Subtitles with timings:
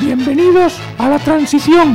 [0.00, 1.94] bienvenidos a la transición.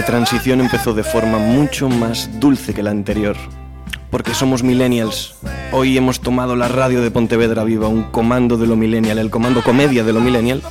[0.00, 3.36] La transición empezó de forma mucho más dulce que la anterior.
[4.10, 5.34] Porque somos millennials.
[5.72, 9.62] Hoy hemos tomado la radio de Pontevedra Viva, un comando de lo millennial, el comando
[9.62, 10.62] comedia de lo millennial.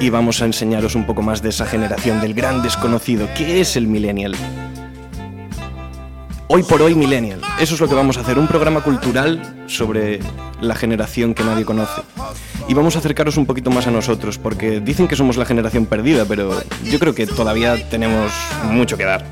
[0.00, 3.28] Y vamos a enseñaros un poco más de esa generación, del gran desconocido.
[3.36, 4.34] ¿Qué es el millennial?
[6.48, 7.40] Hoy por hoy millennial.
[7.60, 10.18] Eso es lo que vamos a hacer, un programa cultural sobre
[10.60, 12.02] la generación que nadie conoce.
[12.68, 15.86] Y vamos a acercaros un poquito más a nosotros, porque dicen que somos la generación
[15.86, 16.52] perdida, pero
[16.84, 18.30] yo creo que todavía tenemos
[18.70, 19.24] mucho que dar.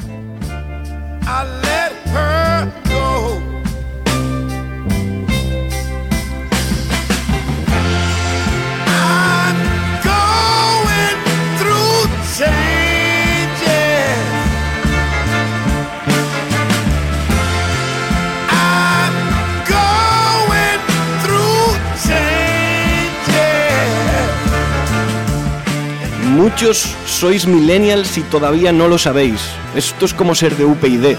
[26.37, 29.41] Muchos sois millennials y todavía no lo sabéis.
[29.75, 31.17] Esto es como ser de UPyD.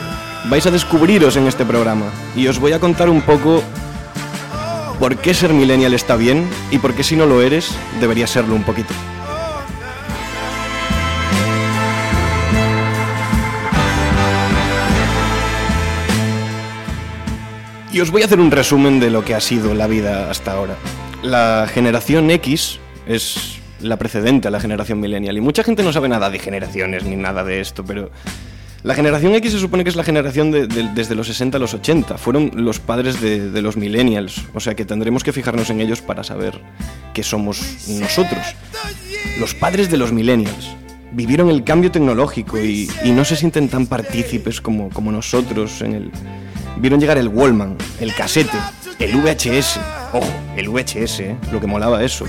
[0.47, 3.63] Vais a descubriros en este programa y os voy a contar un poco
[4.99, 8.53] por qué ser millennial está bien y por qué si no lo eres deberías serlo
[8.53, 8.93] un poquito.
[17.91, 20.51] Y os voy a hacer un resumen de lo que ha sido la vida hasta
[20.51, 20.75] ahora.
[21.23, 26.09] La generación X es la precedente a la generación millennial y mucha gente no sabe
[26.09, 28.09] nada de generaciones ni nada de esto, pero
[28.83, 31.59] la generación X se supone que es la generación de- de- desde los 60 a
[31.59, 32.17] los 80.
[32.17, 36.23] Fueron los padres de, los millennials, o sea que tendremos que fijarnos en ellos para
[36.23, 36.61] saber
[37.13, 38.39] qué somos nosotros.
[39.39, 40.75] Los padres de los millennials
[41.11, 46.11] vivieron el cambio tecnológico y, no se sienten tan partícipes como, como nosotros en el...
[46.77, 48.57] Vieron llegar el Wallman, el casete,
[48.99, 49.79] el VHS.
[50.13, 51.35] Ojo, el VHS, ¿eh?
[51.51, 52.25] lo que molaba eso.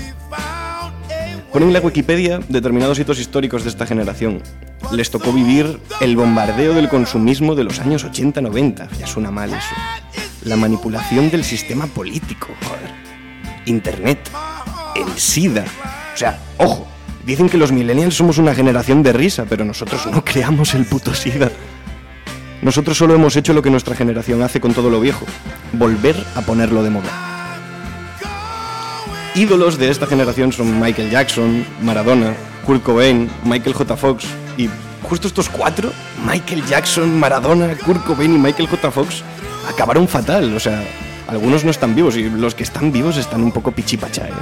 [1.51, 4.43] Ponen en la Wikipedia determinados hitos históricos de esta generación.
[4.91, 8.87] Les tocó vivir el bombardeo del consumismo de los años 80-90.
[8.99, 9.75] Ya suena mal eso.
[10.43, 12.91] La manipulación del sistema político, joder.
[13.65, 14.19] Internet.
[14.95, 15.65] El SIDA.
[16.13, 16.87] O sea, ojo.
[17.25, 21.15] Dicen que los millennials somos una generación de risa, pero nosotros no creamos el puto
[21.15, 21.51] SIDA.
[22.61, 25.25] Nosotros solo hemos hecho lo que nuestra generación hace con todo lo viejo.
[25.73, 27.38] Volver a ponerlo de moda.
[29.35, 32.33] Ídolos de esta generación son Michael Jackson, Maradona,
[32.65, 33.95] Kurt Cobain, Michael J.
[33.95, 34.25] Fox
[34.57, 34.69] y
[35.03, 35.91] justo estos cuatro,
[36.25, 38.91] Michael Jackson, Maradona, Kurt Cobain y Michael J.
[38.91, 39.23] Fox,
[39.67, 40.55] acabaron fatal.
[40.55, 40.83] O sea,
[41.27, 44.27] algunos no están vivos y los que están vivos están un poco pichipacha.
[44.27, 44.33] ¿eh?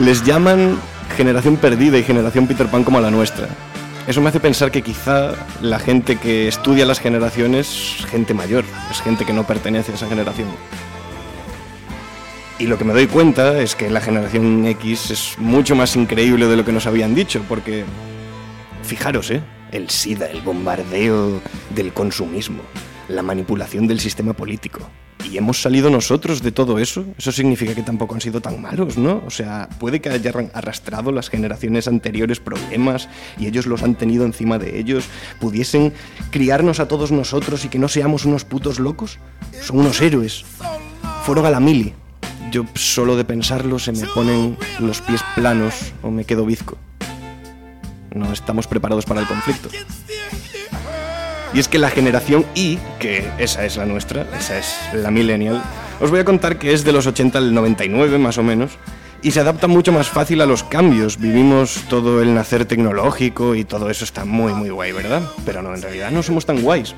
[0.00, 0.78] Les llaman
[1.16, 3.48] generación perdida y generación Peter Pan como la nuestra.
[4.06, 8.64] Eso me hace pensar que quizá la gente que estudia las generaciones es gente mayor,
[8.90, 10.48] es gente que no pertenece a esa generación.
[12.58, 16.48] Y lo que me doy cuenta es que la generación X es mucho más increíble
[16.48, 17.84] de lo que nos habían dicho, porque
[18.82, 19.40] fijaros, ¿eh?
[19.70, 22.62] El SIDA, el bombardeo del consumismo,
[23.08, 24.80] la manipulación del sistema político.
[25.30, 27.04] ¿Y hemos salido nosotros de todo eso?
[27.16, 29.22] Eso significa que tampoco han sido tan malos, ¿no?
[29.24, 33.08] O sea, puede que hayan arrastrado las generaciones anteriores problemas
[33.38, 35.04] y ellos los han tenido encima de ellos,
[35.38, 35.92] pudiesen
[36.30, 39.18] criarnos a todos nosotros y que no seamos unos putos locos.
[39.60, 40.44] Son unos héroes.
[41.24, 41.94] Fueron a la mili.
[42.50, 46.78] Yo solo de pensarlo se me ponen los pies planos o me quedo bizco.
[48.14, 49.68] No estamos preparados para el conflicto.
[51.54, 55.62] Y es que la generación Y, que esa es la nuestra, esa es la millennial,
[56.00, 58.72] os voy a contar que es de los 80 al 99 más o menos,
[59.22, 61.18] y se adapta mucho más fácil a los cambios.
[61.18, 65.22] Vivimos todo el nacer tecnológico y todo eso está muy muy guay, ¿verdad?
[65.44, 66.94] Pero no, en realidad no somos tan guays.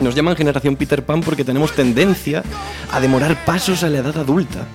[0.00, 2.42] Nos llaman generación Peter Pan porque tenemos tendencia
[2.92, 4.66] a demorar pasos a la edad adulta.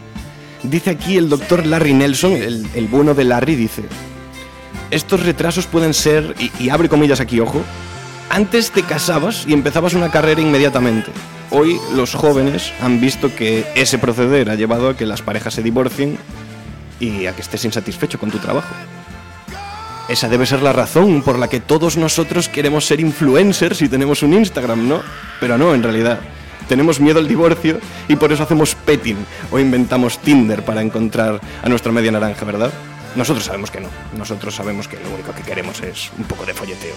[0.63, 3.83] Dice aquí el doctor Larry Nelson, el, el bueno de Larry, dice,
[4.91, 7.61] estos retrasos pueden ser, y, y abre comillas aquí, ojo,
[8.29, 11.11] antes te casabas y empezabas una carrera inmediatamente.
[11.51, 15.63] Hoy los jóvenes han visto que ese proceder ha llevado a que las parejas se
[15.63, 16.17] divorcien
[16.99, 18.73] y a que estés insatisfecho con tu trabajo.
[20.09, 24.21] Esa debe ser la razón por la que todos nosotros queremos ser influencers y tenemos
[24.21, 25.01] un Instagram, ¿no?
[25.39, 26.19] Pero no, en realidad.
[26.67, 29.17] Tenemos miedo al divorcio y por eso hacemos petting
[29.51, 32.71] o inventamos Tinder para encontrar a nuestra media naranja, ¿verdad?
[33.15, 33.87] Nosotros sabemos que no.
[34.17, 36.95] Nosotros sabemos que lo único que queremos es un poco de folleteo.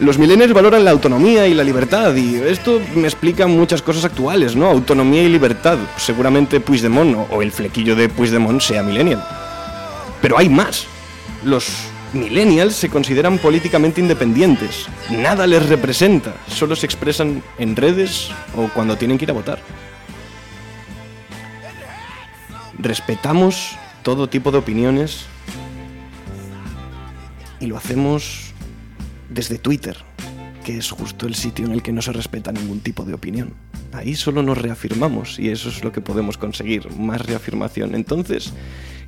[0.00, 4.54] Los millennials valoran la autonomía y la libertad y esto me explica muchas cosas actuales,
[4.54, 4.66] ¿no?
[4.66, 5.76] Autonomía y libertad.
[5.96, 9.26] Seguramente Puigdemont o- el flequillo de Puigdemont sea millennial.
[10.20, 10.86] Pero hay más.
[11.44, 11.68] Los
[12.12, 14.86] millennials se consideran políticamente independientes.
[15.10, 16.34] Nada les representa.
[16.48, 19.60] Solo se expresan en redes o cuando tienen que ir a votar.
[22.78, 25.26] Respetamos todo tipo de opiniones
[27.60, 28.52] y lo hacemos
[29.28, 29.96] desde Twitter,
[30.64, 33.54] que es justo el sitio en el que no se respeta ningún tipo de opinión.
[33.92, 37.94] Ahí solo nos reafirmamos y eso es lo que podemos conseguir, más reafirmación.
[37.94, 38.52] Entonces,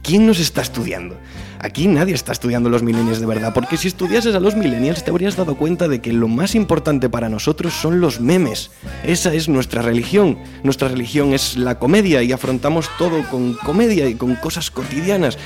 [0.02, 1.16] ¿quién nos está estudiando?
[1.58, 5.10] Aquí nadie está estudiando los millennials de verdad, porque si estudiases a los millennials te
[5.10, 8.70] habrías dado cuenta de que lo más importante para nosotros son los memes.
[9.04, 10.38] Esa es nuestra religión.
[10.62, 15.36] Nuestra religión es la comedia y afrontamos todo con comedia y con cosas cotidianas.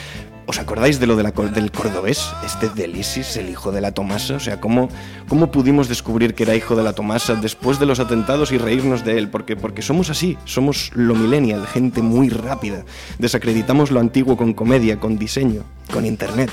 [0.47, 2.29] ¿Os acordáis de lo del cordobés?
[2.45, 4.37] Este Delisis, el hijo de la Tomasa.
[4.37, 4.91] O sea, ¿cómo,
[5.27, 9.05] ¿cómo pudimos descubrir que era hijo de la Tomasa después de los atentados y reírnos
[9.05, 9.31] de él?
[9.31, 12.85] Porque, porque somos así, somos lo millennial, gente muy rápida.
[13.19, 16.51] Desacreditamos lo antiguo con comedia, con diseño, con internet.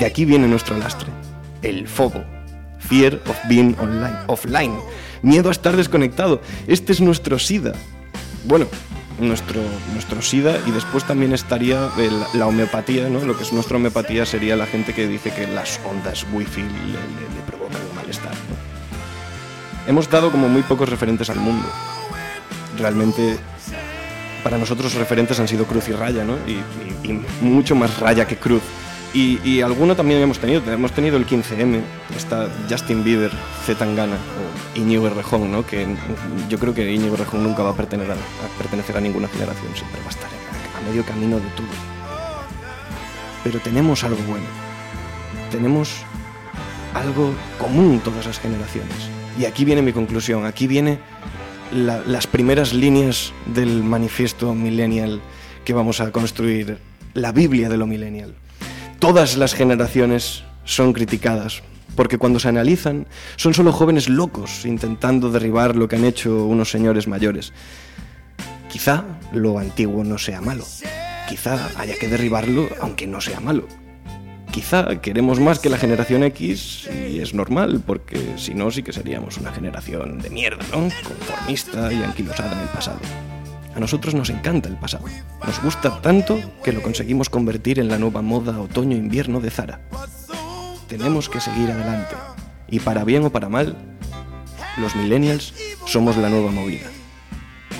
[0.00, 1.08] De aquí viene nuestro lastre,
[1.62, 2.24] el fobo.
[2.80, 4.74] Fear of being online, offline.
[5.22, 6.40] Miedo a estar desconectado.
[6.66, 7.74] Este es nuestro SIDA.
[8.44, 8.66] Bueno,
[9.18, 9.60] nuestro,
[9.92, 11.88] nuestro SIDA y después también estaría
[12.34, 13.20] la homeopatía, ¿no?
[13.20, 16.68] Lo que es nuestra homeopatía sería la gente que dice que las ondas wifi le,
[16.68, 18.32] le- provocan un malestar.
[19.86, 21.66] Hemos dado como muy pocos referentes al mundo.
[22.78, 23.38] Realmente
[24.44, 26.34] para nosotros referentes han sido Cruz y Raya, ¿no?
[26.46, 26.62] Y-
[27.08, 28.62] y mucho más Raya que Cruz.
[29.14, 31.80] Y, y alguno también hemos tenido, hemos tenido el 15M,
[32.14, 33.30] está Justin Bieber,
[33.64, 35.64] Z Tangana o Íñigo Errejón, ¿no?
[35.64, 35.86] Que
[36.50, 40.10] yo creo que Íñigo Errejón nunca va a pertenecer a, ninguna generación, siempre va a
[40.10, 41.66] estar a, medio camino de todo.
[43.44, 44.44] Pero tenemos algo bueno,
[45.50, 45.90] tenemos
[46.94, 48.94] algo común todas las generaciones.
[49.38, 50.98] Y aquí viene mi conclusión, aquí viene
[51.72, 55.22] la- las primeras líneas del manifiesto millennial
[55.64, 56.78] que vamos a construir,
[57.14, 58.34] la Biblia de lo millennial.
[58.98, 61.62] Todas las generaciones son criticadas,
[61.94, 63.06] porque cuando se analizan
[63.36, 67.52] son solo jóvenes locos intentando derribar lo que han hecho unos señores mayores.
[68.68, 70.64] Quizá lo antiguo no sea malo,
[71.28, 73.68] quizá haya que derribarlo aunque no sea malo.
[74.50, 78.92] Quizá queremos más que la generación X y es normal, porque si no sí que
[78.92, 80.88] seríamos una generación de mierda, ¿no?
[81.06, 82.98] Conformista y anquilosada en el pasado.
[83.78, 85.04] A nosotros nos encanta el pasado.
[85.46, 89.80] Nos gusta tanto que lo conseguimos convertir en la nueva moda otoño-invierno de Zara.
[90.88, 92.16] Tenemos que seguir adelante.
[92.66, 93.76] Y para bien o para mal,
[94.78, 95.54] los millennials
[95.86, 96.88] somos la nueva movida.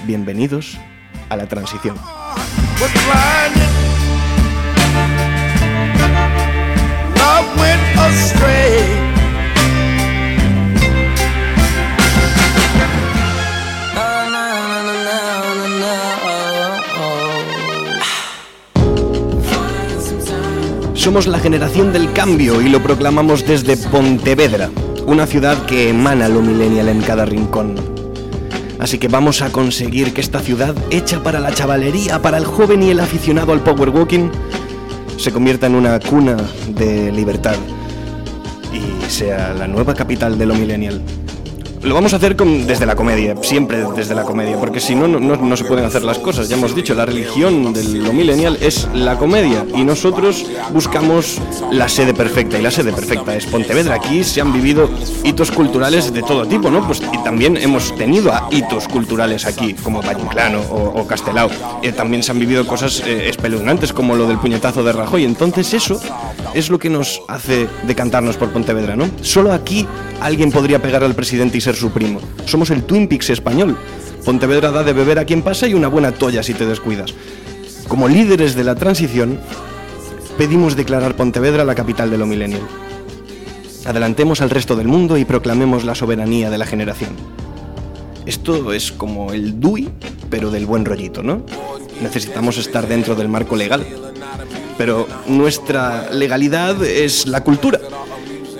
[0.06, 0.78] Bienvenidos
[1.30, 1.96] a la transición.
[21.08, 24.68] Somos la generación del cambio y lo proclamamos desde Pontevedra,
[25.06, 27.76] una ciudad que emana lo millennial en cada rincón.
[28.78, 32.82] Así que vamos a conseguir que esta ciudad, hecha para la chavalería, para el joven
[32.82, 34.28] y el aficionado al power walking,
[35.16, 36.36] se convierta en una cuna
[36.74, 37.56] de libertad
[38.70, 41.00] y sea la nueva capital de lo millennial.
[41.88, 45.08] Lo vamos a hacer con- desde la comedia, siempre desde la comedia, porque si no,
[45.08, 46.46] no, no- se pueden hacer las cosas.
[46.46, 51.40] Ya hemos dicho, la religión de lo millennial es la comedia y nosotros buscamos
[51.72, 53.94] la sede perfecta y la sede perfecta es Pontevedra.
[53.94, 54.90] Aquí se han vivido
[55.24, 56.86] hitos culturales de todo tipo, ¿no?
[56.86, 61.48] Pues y también hemos tenido a hitos culturales aquí, como Valle Inclano o, o Castelao.
[61.82, 65.24] Eh, también se han vivido cosas eh, espeluznantes como lo del puñetazo de Rajoy.
[65.24, 65.98] Entonces eso
[66.52, 69.08] es lo que nos hace decantarnos por Pontevedra, ¿no?
[69.22, 69.86] Solo aquí
[70.20, 72.20] alguien podría pegar al presidente y ser su primo.
[72.44, 73.76] Somos el Twin Peaks español.
[74.24, 77.14] Pontevedra da de beber a quien pasa y una buena toalla si te descuidas.
[77.88, 79.40] Como líderes de la transición,
[80.36, 82.62] pedimos declarar Pontevedra la capital de lo millennial.
[83.86, 87.10] Adelantemos al resto del mundo y proclamemos la soberanía de la generación.
[88.26, 89.88] Esto es como el DUI,
[90.28, 91.42] pero del buen rollito, ¿no?
[92.02, 93.86] Necesitamos estar dentro del marco legal.
[94.76, 97.80] Pero nuestra legalidad es la cultura.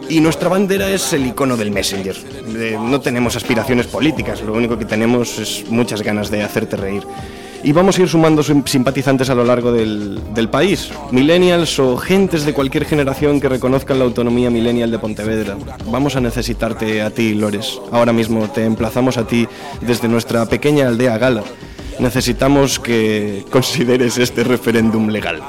[0.09, 2.17] Y nuestra bandera es el icono del Messenger.
[2.57, 7.03] Eh, no tenemos aspiraciones políticas, lo único que tenemos es muchas ganas de hacerte reír.
[7.63, 10.91] Y vamos a ir sumando sim- simpatizantes a lo largo del, del país.
[11.11, 15.57] Millennials o gentes de cualquier generación que reconozcan la autonomía millennial de Pontevedra.
[15.87, 17.79] Vamos a necesitarte a ti, Lores.
[17.91, 19.47] Ahora mismo te emplazamos a ti
[19.83, 21.43] desde nuestra pequeña aldea gala.
[21.99, 25.43] Necesitamos que consideres este referéndum legal.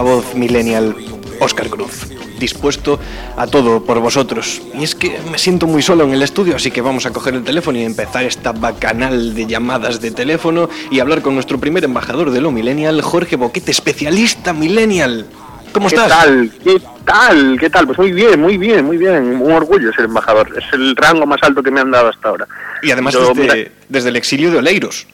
[0.00, 0.96] Portavoz millennial,
[1.40, 2.06] Oscar Cruz,
[2.38, 2.98] dispuesto
[3.36, 4.62] a todo por vosotros.
[4.74, 7.34] Y es que me siento muy solo en el estudio, así que vamos a coger
[7.34, 11.84] el teléfono y empezar esta bacanal de llamadas de teléfono y hablar con nuestro primer
[11.84, 15.26] embajador de lo millennial, Jorge Boquete, especialista millennial.
[15.74, 16.08] ¿Cómo ¿Qué estás?
[16.08, 16.50] tal?
[16.64, 17.56] ¿Qué tal?
[17.60, 17.86] ¿Qué tal?
[17.86, 19.40] Pues muy bien, muy bien, muy bien.
[19.40, 20.50] Un orgullo ser embajador.
[20.56, 22.48] Es el rango más alto que me han dado hasta ahora.
[22.82, 25.06] Y además Yo, desde, mira, desde el exilio de Oleiros.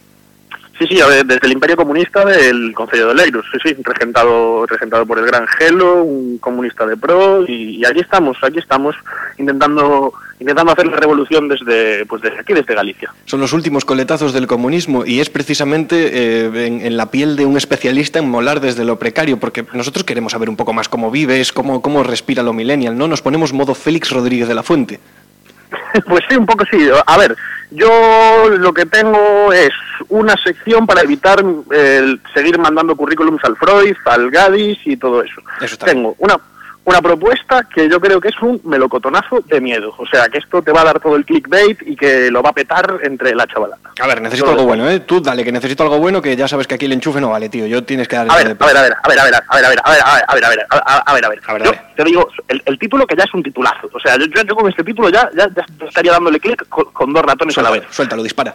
[0.79, 5.07] Sí, sí, ver, desde el Imperio Comunista del Concello de Leiros, sí, sí, regentado, regentado
[5.07, 8.95] por el Gran Gelo, un comunista de pro, y, y aquí estamos, aquí estamos,
[9.39, 13.11] intentando intentando hacer la revolución desde, pues desde aquí, desde Galicia.
[13.25, 17.47] Son los últimos coletazos del comunismo y es precisamente eh, en, en la piel de
[17.47, 21.11] un especialista en molar desde lo precario, porque nosotros queremos saber un poco más cómo
[21.11, 23.09] vives, cómo, cómo respira lo millennial, ¿no?
[23.09, 25.01] Nos ponemos modo Félix Rodríguez de la Fuente.
[26.07, 26.89] Pues sí, un poco sí.
[27.07, 27.37] A ver,
[27.71, 29.71] yo lo que tengo es
[30.09, 31.43] una sección para evitar
[31.73, 35.41] eh, el seguir mandando currículums al Freud, al Gadis y todo eso.
[35.61, 36.39] Eso está tengo una,
[36.87, 39.93] una propuesta que yo creo que es un melocotonazo de miedo.
[39.99, 42.51] O sea, que esto te va a dar todo el clickbait y que lo va
[42.51, 43.91] a petar entre la chavalada.
[44.01, 45.01] A ver, necesito algo bueno, ¿eh?
[45.01, 47.49] Tú dale, que necesito algo bueno, que ya sabes que aquí el enchufe no vale,
[47.49, 47.67] tío.
[47.67, 48.31] Yo tienes que dar...
[48.31, 49.93] A ver, a ver, a ver, a ver, a ver, a ver, a ver, a
[49.93, 53.17] ver, a ver, a ver, a ver, ver, Yo te digo, el, el título que
[53.17, 53.91] ya es un titulazo.
[53.93, 56.85] O sea, yo, yo- yo con este título ya, ya, ya estaría dándole clic con,
[56.93, 57.97] con dos ratones a la Suéltalo, vez.
[57.97, 58.55] suéltalo, dispara.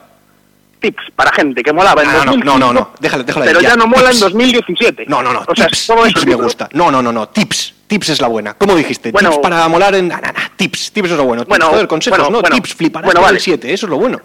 [0.81, 3.45] Tips para gente que molaba en Ah, no, 2005, no, no, no, déjale, déjale.
[3.45, 4.15] pero ya, ya, no mola tips.
[4.15, 5.05] en 2017.
[5.07, 6.67] No, no, no, O sea, tips, todo tips eso me gusta.
[6.73, 7.75] No, no, no, no, tips.
[7.87, 8.53] Tips es la buena.
[8.55, 9.11] ¿Cómo dijiste?
[9.11, 10.07] Bueno- tips para molar en...
[10.07, 11.43] Na, na, na, tips, tips es lo bueno.
[11.43, 12.55] Tips, Bueno, joder, consejos, bueno, no, bueno.
[12.55, 13.37] tips, fliparás Bueno, vale.
[13.37, 14.19] el 7, eso es lo bueno.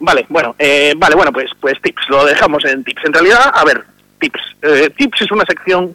[0.00, 3.04] Vale, bueno, eh, vale, bueno, pues, pues tips, lo dejamos en tips.
[3.04, 3.84] En realidad, a ver,
[4.18, 4.40] tips.
[4.62, 5.94] Eh, tips es una sección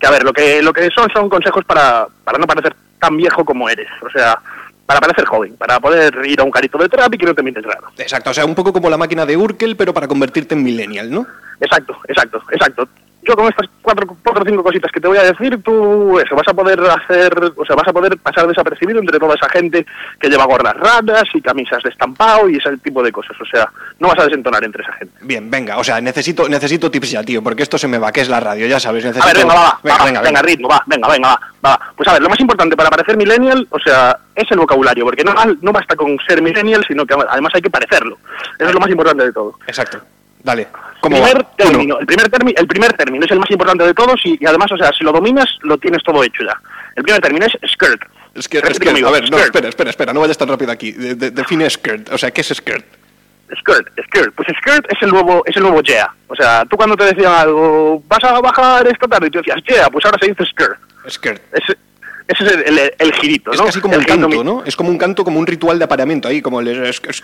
[0.00, 3.16] que, a ver, lo que, lo que son son consejos para, para no parecer tan
[3.16, 3.86] viejo como eres.
[4.04, 4.38] O sea,
[4.86, 7.42] para parecer joven, para poder ir a un carito de trap y que no te
[7.42, 7.88] mires raro.
[7.96, 11.10] Exacto, o sea, un poco como la máquina de Urkel, pero para convertirte en millennial,
[11.10, 11.26] ¿no?
[11.60, 12.88] Exacto, exacto, exacto.
[13.26, 16.34] Yo con estas cuatro, cuatro o cinco cositas que te voy a decir, tú eso,
[16.34, 19.86] vas a poder hacer, o sea, vas a poder pasar desapercibido entre toda esa gente
[20.20, 23.36] que lleva gorras raras y camisas de estampado y ese tipo de cosas.
[23.40, 25.14] O sea, no vas a desentonar entre esa gente.
[25.22, 28.20] Bien, venga, o sea, necesito, necesito tips ya, tío, porque esto se me va, que
[28.20, 29.24] es la radio, ya sabes, necesito...
[29.24, 30.42] A ver, venga, va, va, venga, va, venga, venga, venga.
[30.42, 31.80] ritmo, va, venga, venga, va, va.
[31.96, 35.24] Pues a ver, lo más importante para parecer millennial, o sea, es el vocabulario, porque
[35.24, 38.18] no, no basta con ser millennial, sino que además hay que parecerlo.
[38.58, 39.58] Eso es lo más importante de todo.
[39.66, 40.00] Exacto,
[40.44, 40.68] dale.
[41.00, 44.20] ¿Cómo primer término, el primer término, el primer término es el más importante de todos
[44.24, 46.58] y, y además, o sea, si lo dominas, lo tienes todo hecho ya.
[46.94, 48.00] El primer término es skirt.
[48.34, 50.92] Es que, es a ver, no, espera, espera, espera, no vayas tan rápido aquí.
[50.92, 52.84] De- de- define skirt, o sea, ¿qué es skirt?
[53.60, 54.34] Skirt, skirt.
[54.34, 56.10] Pues skirt es el nuevo, es el nuevo yeah.
[56.28, 59.58] O sea, tú cuando te decían algo, vas a bajar esta tarde y tú decías
[59.68, 60.78] yeah, pues ahora se dice skirt.
[61.08, 61.42] Skirt.
[62.26, 63.66] Ese es el, el- el girito, Es ¿no?
[63.66, 64.62] casi como El un canto, mi- ¿no?
[64.64, 67.22] Es como un canto, como un ritual de apareamiento ahí, como el es, es-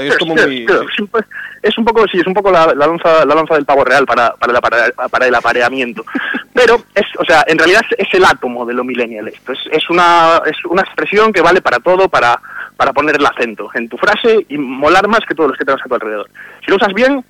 [0.00, 0.64] es como muy...
[0.64, 1.18] Es un po-
[1.62, 4.06] Es un poco, sí, es un poco la, la lanza, la lanza del pavo real
[4.06, 6.04] para, para, el apare- para el apareamiento.
[6.54, 9.52] Pero, es, o sea, en realidad es, es el átomo de lo millennial esto.
[9.52, 12.40] Es, es, una, es una expresión que vale para todo, para,
[12.76, 15.82] para poner el acento en tu frase y molar más que todos los que tengas
[15.84, 16.30] a tu alrededor.
[16.64, 17.24] Si lo usas bien,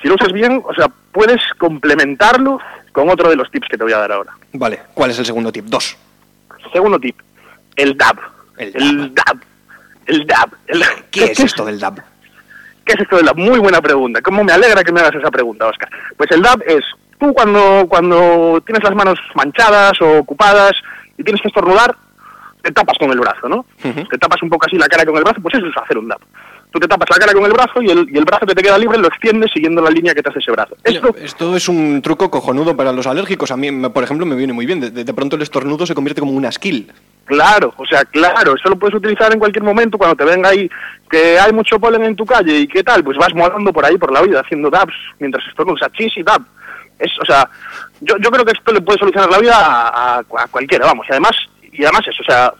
[0.00, 2.58] si lo usas bien, o sea, puedes complementarlo
[2.92, 4.32] con otro de los tips que te voy a dar ahora.
[4.52, 5.64] Vale, ¿cuál es el segundo tip?
[5.64, 5.96] Dos.
[6.72, 7.18] Segundo tip,
[7.76, 8.18] el dab.
[8.58, 9.38] El El dab.
[10.06, 10.50] El dab.
[10.66, 11.96] El- ¿Qué es esto del DAB?
[12.84, 14.20] ¿Qué es esto de la muy buena pregunta?
[14.22, 15.88] ¿Cómo me alegra que me hagas esa pregunta, Oscar?
[16.16, 16.84] Pues el DAB es
[17.20, 20.72] tú cuando, cuando tienes las manos manchadas o ocupadas
[21.16, 21.94] y tienes que estornudar,
[22.62, 23.64] te tapas con el brazo, ¿no?
[24.08, 26.08] Te tapas un poco así la cara con el brazo, pues eso es hacer un
[26.08, 26.20] DAB.
[26.72, 28.62] Tú te tapas la cara con el brazo y el, y el brazo que te
[28.62, 30.74] queda libre lo extiendes siguiendo la línea que te hace ese brazo.
[30.82, 33.50] Esto, Esto es un truco cojonudo para los alérgicos.
[33.50, 34.80] A mí, por ejemplo, me viene muy bien.
[34.80, 36.90] De, de- pronto el estornudo se convierte como una skill.
[37.26, 40.68] Claro, o sea, claro, eso lo puedes utilizar en cualquier momento cuando te venga ahí
[41.10, 43.96] que hay mucho polen en tu calle y qué tal, pues vas molando por ahí
[43.98, 46.42] por la vida haciendo dabs mientras estornudas, o sea, chis y dab.
[46.98, 47.48] Es, o sea,
[48.00, 51.06] yo, yo creo que esto le puede solucionar la vida a, a- a cualquiera, vamos,
[51.08, 51.32] y además,
[51.72, 52.52] y además eso, o sea,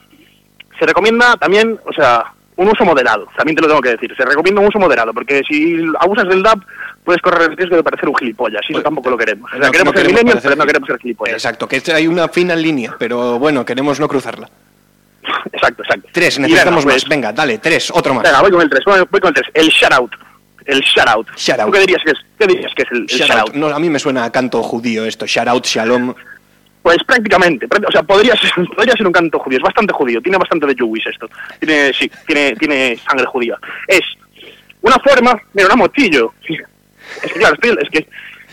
[0.78, 2.24] se recomienda también, o sea,
[2.62, 4.14] un uso moderado, también te lo tengo que decir.
[4.16, 6.60] Se recomienda un uso moderado, porque si abusas del DAB
[7.04, 9.50] puedes correr el riesgo de parecer un gilipollas, y eso Pues, tampoco lo queremos.
[9.50, 11.34] O sea, No- no queremos ser queremos millennials, parecer pero no queremos ser gilipollas.
[11.34, 14.48] Exacto, que hay una fina línea, pero bueno, queremos no cruzarla.
[15.52, 16.08] Exacto, exacto.
[16.12, 17.02] Tres, necesitamos venga, más.
[17.04, 18.22] pues, Venga, dale, tres, otro más.
[18.24, 19.46] Venga, voy con el 3, voy, con el 3.
[19.54, 20.12] El shout-out.
[20.64, 21.28] El shout-out.
[21.36, 21.66] Shout-out.
[21.66, 23.48] ¿Tú qué dirías que es, qué dirías que es el, el Shout shout-out?
[23.50, 23.54] out.
[23.56, 25.26] No, a mí me suena a canto judío esto.
[25.26, 26.14] Shout out, shalom.
[26.82, 30.20] Pues prácticamente, práct- o sea, podría ser, podría ser un canto judío, es bastante judío,
[30.20, 31.28] tiene bastante de Jewish esto.
[31.60, 33.56] Tiene, sí, tiene, tiene sangre judía.
[33.86, 34.00] Es
[34.80, 36.32] una forma, mira, una motillo.
[37.22, 37.98] Es que claro, estoy, es que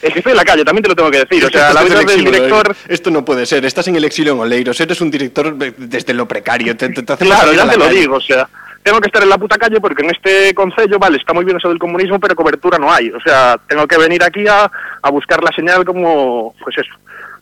[0.02, 1.46] es que estoy en la calle, también te lo tengo que decir.
[1.46, 2.72] O sea, la vida del exilio, director.
[2.72, 2.86] eh.
[2.90, 3.64] Esto no puede ser.
[3.66, 4.80] Estás en el exilio en Oleiros.
[4.82, 6.76] Eres un director de- desde lo precario.
[6.76, 8.00] Te, te, Claro, ya te lo calle.
[8.00, 8.48] digo, o sea,
[8.84, 11.58] tengo que estar en la puta calle porque en este concello, vale, está muy bien
[11.58, 13.10] eso del comunismo, pero cobertura no hay.
[13.12, 14.70] O sea, tengo que venir aquí a,
[15.02, 16.92] a buscar la señal como, pues eso,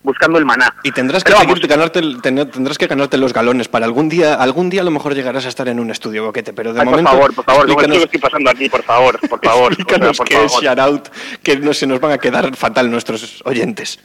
[0.04, 0.74] buscando el maná.
[0.84, 4.70] Y tendrás que seguir ganarte, ten- tendrás que ganarte los galones para algún día, algún
[4.70, 6.92] día a lo mejor llegarás a estar en un estudio boquete, pero de Ay, por
[6.92, 9.72] momento favor, por favor, no me explícanos, estoy pasando aquí, por favor, por favor.
[9.72, 10.64] o sea, explícanos por qué es favor.
[10.64, 11.08] shout out,
[11.44, 14.00] que no se nos van a quedar fatal nuestros oyentes.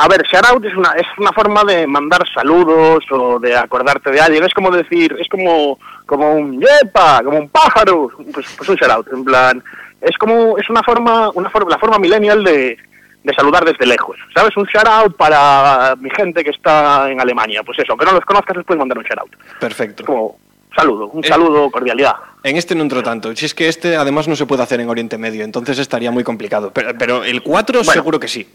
[0.00, 4.20] A ver, shoutout es una, es una forma de mandar saludos o de acordarte de
[4.20, 4.44] alguien.
[4.44, 5.76] Es como decir, es como,
[6.06, 8.08] como un yepa, como un pájaro.
[8.32, 9.64] Pues, pues un shoutout, en plan.
[10.00, 12.76] Es como, es una forma, una forma, la forma millennial de,
[13.24, 14.16] de saludar desde lejos.
[14.34, 14.56] ¿Sabes?
[14.56, 17.62] Un shoutout para mi gente que está en Alemania.
[17.62, 19.36] Pues eso, aunque no los conozcas, les puedes mandar un shoutout.
[19.60, 20.02] Perfecto.
[20.02, 20.38] Es como
[20.76, 21.28] saludo, un Eh.
[21.28, 22.14] saludo, cordialidad.
[22.44, 23.34] En este no entro tanto.
[23.34, 26.22] Si es que este además no se puede hacer en Oriente Medio, entonces estaría muy
[26.24, 26.70] complicado.
[26.72, 27.92] Pero, pero el 4 Bueno.
[27.92, 28.48] seguro que sí.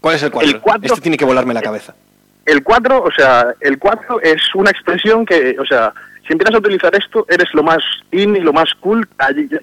[0.00, 0.50] ¿Cuál es el 4?
[0.50, 1.94] El cuatro- Este tiene que volarme la cabeza.
[2.44, 5.92] El 4, o sea, el 4 es una expresión que, o sea,
[6.26, 7.78] si empiezas a utilizar esto, eres lo más
[8.12, 9.06] in y lo más cool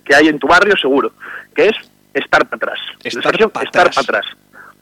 [0.05, 1.11] que hay en tu barrio, seguro.
[1.55, 1.75] Que es
[2.13, 2.79] estar para atrás.
[3.03, 3.51] Estar atrás.
[3.95, 4.25] para atrás.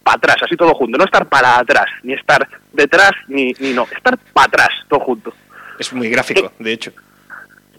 [0.03, 0.97] Para atrás, así todo junto.
[0.97, 3.87] No estar para atrás, ni estar detrás, ni, ni no.
[3.95, 5.33] Estar para atrás, todo junto.
[5.79, 6.91] Es muy gráfico, de hecho.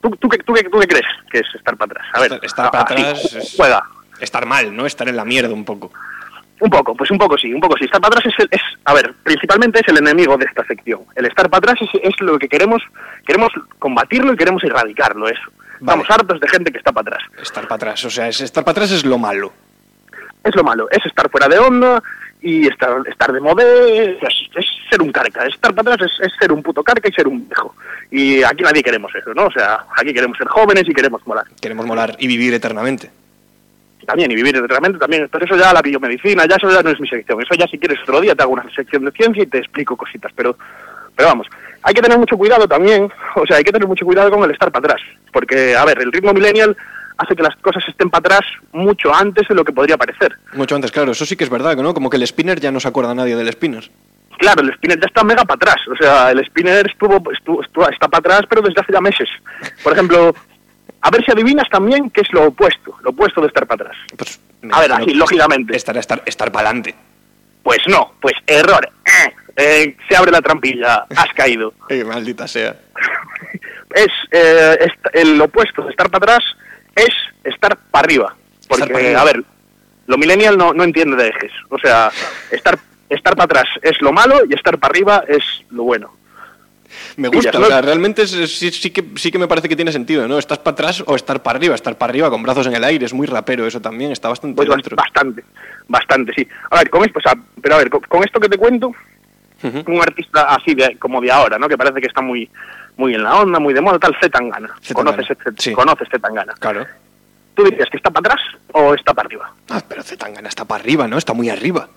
[0.00, 2.06] ¿Tú, tú, qué, tú, qué, tú qué crees que es estar para atrás?
[2.14, 3.84] A ver, Estar- estar para así, atrás es- juega.
[4.20, 4.86] Estar mal, ¿no?
[4.86, 5.92] Estar en la mierda un poco.
[6.60, 7.84] Un poco, pues un poco sí, un poco sí.
[7.86, 11.00] Estar para atrás es, el- es a ver, principalmente es el enemigo de esta sección.
[11.16, 12.82] El estar para atrás es, es lo que queremos,
[13.26, 13.50] queremos
[13.80, 15.42] combatirlo y queremos erradicarlo, eso.
[15.82, 17.28] Estamos hartos de gente que está para atrás.
[17.42, 18.04] Estar para atrás.
[18.04, 19.52] O sea, es- estar para atrás es lo malo.
[20.44, 22.02] Es lo malo, es estar fuera de onda
[22.40, 25.46] y estar, estar de modé, es, es ser un carca.
[25.46, 27.76] Estar para atrás es, es ser un puto carca y ser un viejo.
[28.10, 29.46] Y aquí nadie queremos eso, ¿no?
[29.46, 31.46] O sea, aquí queremos ser jóvenes y queremos molar.
[31.60, 33.10] Queremos molar y vivir eternamente.
[34.04, 35.28] También, y vivir eternamente también.
[35.30, 37.40] Pero eso ya la biomedicina, ya eso ya no es mi sección.
[37.40, 39.96] Eso ya si quieres otro día te hago una sección de ciencia y te explico
[39.96, 40.32] cositas.
[40.34, 40.56] Pero,
[41.16, 41.46] pero vamos,
[41.82, 43.10] hay que tener mucho cuidado también.
[43.34, 45.02] O sea, hay que tener mucho cuidado con el estar para atrás.
[45.32, 46.76] Porque, a ver, el ritmo millennial
[47.16, 48.40] hace que las cosas estén para atrás
[48.72, 50.36] mucho antes de lo que podría parecer.
[50.52, 51.12] Mucho antes, claro.
[51.12, 51.94] Eso sí que es verdad, ¿no?
[51.94, 53.90] Como que el spinner ya no se acuerda nadie del spinner.
[54.38, 55.76] Claro, el spinner ya está mega para atrás.
[55.88, 59.28] O sea, el spinner estuvo, estuvo, estuvo- está para atrás, pero desde hace ya meses.
[59.82, 60.34] Por ejemplo,
[61.00, 63.96] a ver si adivinas también qué es lo opuesto, lo opuesto de estar para atrás.
[64.16, 65.74] Pues, A ver, así, lógicamente.
[65.76, 66.94] Estar, estar, estar para adelante.
[67.62, 68.88] Pues no, pues error.
[69.06, 71.74] Eh, eh, se abre la trampilla, has caído.
[72.06, 72.76] maldita sea.
[73.94, 74.76] Es eh,
[75.12, 76.44] el opuesto de estar para atrás
[76.96, 77.10] es
[77.44, 78.36] estar para arriba.
[78.68, 79.20] Porque, Estar pa' arriba.
[79.20, 79.44] a ver,
[80.06, 81.52] lo millennial no, no entiende de ejes.
[81.68, 82.10] O sea,
[82.50, 82.78] estar
[83.10, 86.16] estar para atrás es lo malo y estar para arriba es lo bueno.
[87.16, 87.66] Me Pillas, gusta, ¿no?
[87.66, 90.38] o sea, realmente es- sí, sí que, sí que me parece que tiene sentido, ¿no?
[90.38, 91.74] Estás para atrás o estar para arriba.
[91.74, 94.56] Estar para arriba con brazos en el aire es muy rapero, eso también está bastante
[94.56, 95.44] Pues bastante,
[95.88, 96.48] bastante, sí.
[96.70, 98.92] A ver, con, esto- o sea, pero a ver, con, con esto que te cuento,
[99.62, 101.68] Un artista así de, como de ahora, ¿no?
[101.68, 102.48] Que parece que está muy
[102.96, 104.68] muy en la onda, muy de moda, tal, Zetangana.
[104.82, 105.72] Z ¿Conoces, Tangana, Zet- sí.
[105.72, 106.52] ¿Conoces Zetangana?
[106.58, 106.86] Claro.
[107.54, 109.50] ¿Tú dirías que está para atrás o está para arriba?
[109.70, 111.16] Ah, pero Zetangana está para arriba, ¿no?
[111.18, 111.88] Está muy arriba.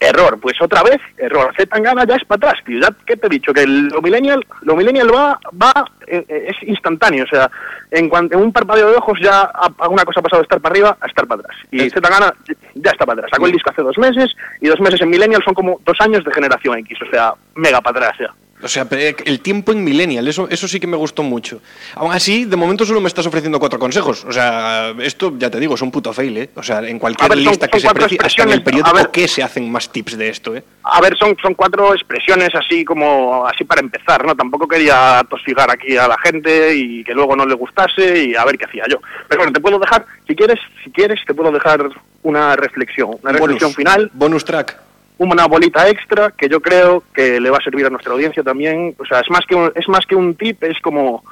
[0.00, 1.54] Error, pues otra vez, error.
[1.56, 2.78] Zetangana ya es para atrás, tío.
[2.80, 5.72] Ya que te he dicho que el- lo millennial, lo millennial va, va,
[6.06, 7.24] eh, eh, es instantáneo.
[7.24, 7.50] O sea,
[7.90, 10.44] en, cuanto, en un parpadeo de ojos ya a, a una cosa ha pasado de
[10.44, 11.56] estar para arriba a estar para atrás.
[11.70, 11.90] Y Eh.
[11.90, 12.34] Zetangana
[12.74, 13.30] ya está para atrás.
[13.32, 14.30] Sacó el disco hace dos meses
[14.60, 16.98] y dos meses en millennial son como dos años de generación X.
[17.00, 18.34] O sea, mega para atrás ya.
[18.64, 21.60] O sea, pe- el tiempo en Millennial, eso, eso sí que me gustó mucho.
[21.96, 24.24] Aún así, de momento solo me estás ofreciendo cuatro consejos.
[24.24, 26.50] O sea, esto ya te digo, es un puto fail, ¿eh?
[26.56, 28.94] O sea, en cualquier son- lista que son se precie, hasta en el periódico a
[28.94, 29.10] ver.
[29.10, 30.64] que se hacen más tips de esto, ¿eh?
[30.84, 34.34] A ver, son, son cuatro expresiones así como así para empezar, ¿no?
[34.34, 38.44] Tampoco quería tosigar aquí a la gente y que luego no le gustase y a
[38.46, 38.98] ver qué hacía yo.
[39.28, 41.88] Pero bueno, te puedo dejar, si quieres, si quieres, te puedo dejar
[42.22, 44.78] una reflexión, una reflexión Bonus, final, Bonus track.
[45.18, 48.94] Una bolita extra que yo creo que le va a servir a nuestra audiencia también.
[48.98, 51.24] O sea, es más que un, es más que un tip, es como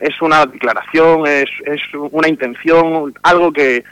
[0.00, 1.80] es una declaración, es, es
[2.12, 3.84] una intención, algo que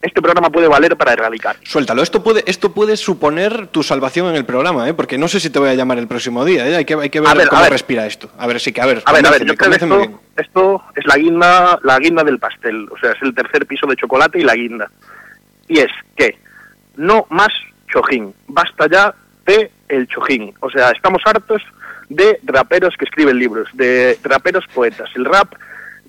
[0.00, 1.56] este programa puede valer para erradicar.
[1.64, 4.94] Suéltalo, esto puede, esto puede suponer tu salvación en el programa, ¿eh?
[4.94, 6.76] porque no sé si te voy a llamar el próximo día, ¿eh?
[6.76, 7.72] hay, que, hay que ver, A ver, a cómo ver.
[7.72, 8.30] respira esto.
[8.38, 10.16] A ver, sí que, a ver, A ver, a ver, yo creo que esto, bien.
[10.36, 13.96] esto es la guinda, la guinda del pastel, o sea, es el tercer piso de
[13.96, 14.88] chocolate y la guinda.
[15.66, 16.38] Y es que
[16.96, 17.48] no más
[17.88, 19.14] chojín, basta ya
[19.46, 20.54] de el chojín.
[20.60, 21.62] O sea, estamos hartos
[22.08, 25.10] de raperos que escriben libros, de raperos poetas.
[25.14, 25.54] El rap,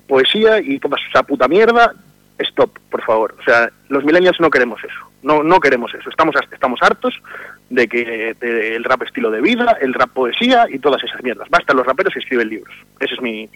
[0.06, 1.94] poesía y toda esa puta mierda,
[2.38, 3.36] stop, por favor.
[3.38, 5.10] O sea, los millennials no queremos eso.
[5.22, 6.08] No, no queremos eso.
[6.08, 7.14] Estamos, estamos hartos
[7.68, 11.48] de que de el rap estilo de vida, el rap poesía y todas esas mierdas.
[11.50, 12.74] Basta los raperos que escriben libros.
[12.98, 13.48] Ese es mi,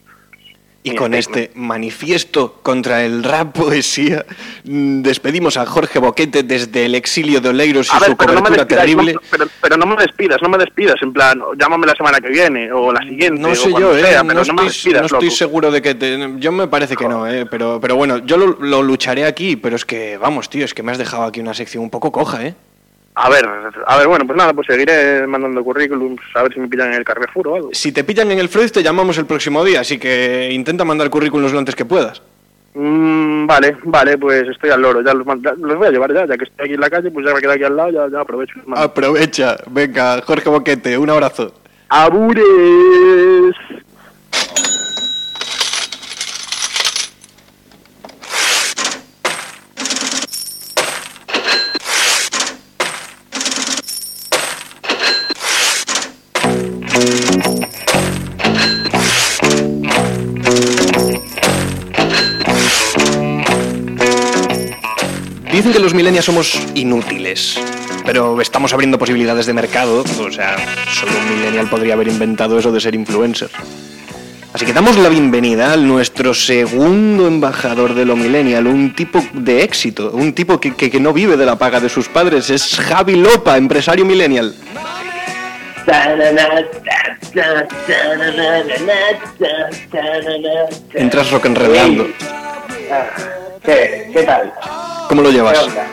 [0.86, 4.26] Y con este manifiesto contra el rap poesía,
[4.64, 8.16] mm, despedimos a Jorge Boquete desde el exilio de Oleiros y A ver, su no
[8.18, 9.14] cobertura despidas, terrible.
[9.14, 12.28] no- pero, pero no me despidas, no me despidas, en plan, llámame la semana que
[12.28, 15.06] viene o la siguiente No o sé yo, eh, no, no, me estoy, despidas, no
[15.06, 15.36] estoy loco.
[15.36, 16.34] seguro de que te...
[16.36, 19.76] Yo me parece que no, eh, pero, pero bueno, yo lo, lo lucharé aquí, pero
[19.76, 22.44] es que, vamos, tío, es que me has dejado aquí una sección un poco coja,
[22.46, 22.54] ¿eh?
[23.16, 23.44] A ver,
[23.86, 26.94] a ver, bueno, pues nada, pues seguiré mandando currículums a ver si me pillan en
[26.94, 27.70] el Carrefour o algo.
[27.72, 31.10] Si te pillan en el Freud te llamamos el próximo día, así que intenta mandar
[31.10, 32.20] currículums lo antes que puedas.
[32.74, 36.12] Mm, vale, vale, pues estoy al loro, ya los, mand- ya los voy a llevar
[36.12, 37.90] ya, ya que estoy aquí en la calle, pues ya me quedo aquí al lado,
[37.90, 38.54] ya, ya aprovecho.
[38.66, 38.84] mando.
[38.84, 41.54] Aprovecha, venga, Jorge Boquete, un abrazo.
[41.88, 43.54] ¡Abures!
[65.54, 67.60] Dicen que los millennials somos inútiles,
[68.04, 70.02] pero estamos abriendo posibilidades de mercado.
[70.18, 70.56] O sea,
[70.92, 73.50] solo un millennial podría haber inventado eso de ser influencer.
[74.52, 79.62] Así que damos la bienvenida a nuestro segundo embajador de lo millennial, un tipo de
[79.62, 82.50] éxito, un tipo que, que- que no vive de la paga de sus padres.
[82.50, 84.54] Es Javi Lopa, empresario millennial.
[90.94, 92.08] Entras rock enredando.
[93.64, 94.10] ¿Qué?
[94.12, 94.52] ¿Qué tal?
[95.14, 95.62] ¿Cómo lo ¿Qué llevas?
[95.68, 95.86] onda?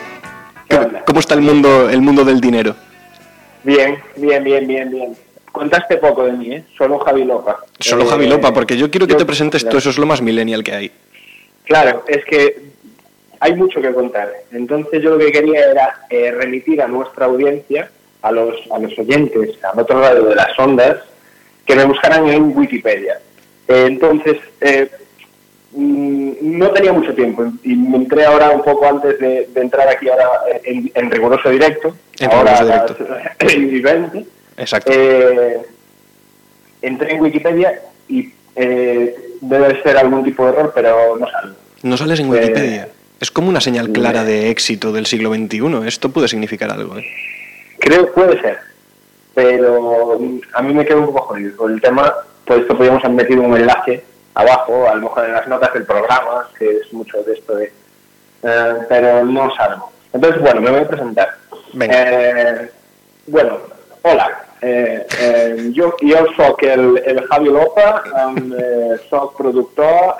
[0.67, 1.03] ¿Qué onda?
[1.05, 2.75] ¿Cómo está el mundo, el mundo del dinero?
[3.63, 5.15] Bien, bien, bien, bien, bien.
[5.51, 6.63] Contaste poco de mí, ¿eh?
[6.75, 7.59] Solo Javi Lopa.
[7.79, 10.07] Solo Eh, Javi Lopa, porque yo quiero que yo- te presentes tú, eso es lo
[10.07, 10.91] más millennial que hay.
[11.65, 12.63] Claro, es que
[13.39, 14.33] hay mucho que contar.
[14.51, 17.91] Entonces yo lo que quería era eh, remitir a nuestra audiencia,
[18.23, 20.97] a los, a los oyentes, al otro lado de las ondas,
[21.67, 23.19] que me buscaran en Wikipedia.
[23.67, 24.89] Eh, entonces, eh,
[25.73, 30.09] no tenía mucho tiempo y me entré ahora un poco antes de, de entrar aquí
[30.09, 30.29] ahora
[30.63, 31.95] en, en riguroso directo.
[32.19, 33.05] En ahora riguroso
[33.39, 34.25] las 20.
[34.57, 34.91] Exacto.
[34.93, 35.61] Eh,
[36.81, 41.53] entré en Wikipedia y eh, debe ser algún tipo de error, pero no sale.
[41.83, 42.89] No sales en eh, Wikipedia.
[43.19, 45.87] Es como una señal clara de éxito del siglo XXI.
[45.87, 46.97] Esto puede significar algo.
[46.97, 47.05] ¿eh?
[47.79, 48.57] Creo puede ser,
[49.33, 52.13] pero mm, a mí me queda un poco jodido con el tema.
[52.45, 54.03] Por esto podríamos haber metido un enlace
[54.33, 57.71] abajo, a lo mejor en las notas del programa, que es mucho de esto de.
[58.43, 59.91] eh, pero no salgo.
[60.13, 61.29] Entonces, bueno, me voy a presentar.
[61.73, 61.95] Venga.
[61.97, 62.71] Eh,
[63.27, 63.57] bueno,
[64.01, 64.45] hola.
[64.61, 70.15] Eh, eh, jo, jo sóc el, el Javi Lopa, um, eh, sóc productor,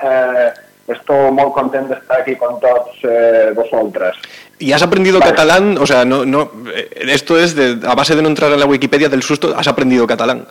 [0.90, 4.16] estou molt content d'estar aquí con tots eh, vosaltres.
[4.58, 5.30] ¿Y has aprendido Vale.
[5.30, 5.78] catalán?
[5.78, 6.50] O sea, no, no.
[6.96, 10.06] Esto es de, a base de no entrar en la Wikipedia del susto, has aprendido
[10.08, 10.44] catalán.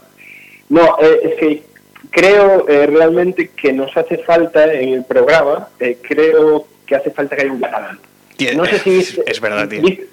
[0.70, 1.64] No, eh, es que
[2.12, 7.36] creo eh, realmente que nos hace falta en el programa, eh, creo que hace falta
[7.36, 8.00] que haya un catalán.
[8.56, 9.82] No sé si viste, es verdad, tío.
[9.82, 10.08] Viste,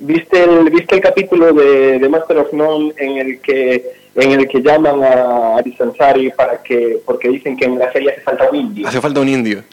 [0.00, 4.46] viste el, viste el capítulo de, de Master of None en el que en el
[4.46, 8.48] que llaman a Ari Sansari para que porque dicen que en la serie hace falta
[8.50, 8.86] un indio.
[8.86, 9.64] Hace falta un indio.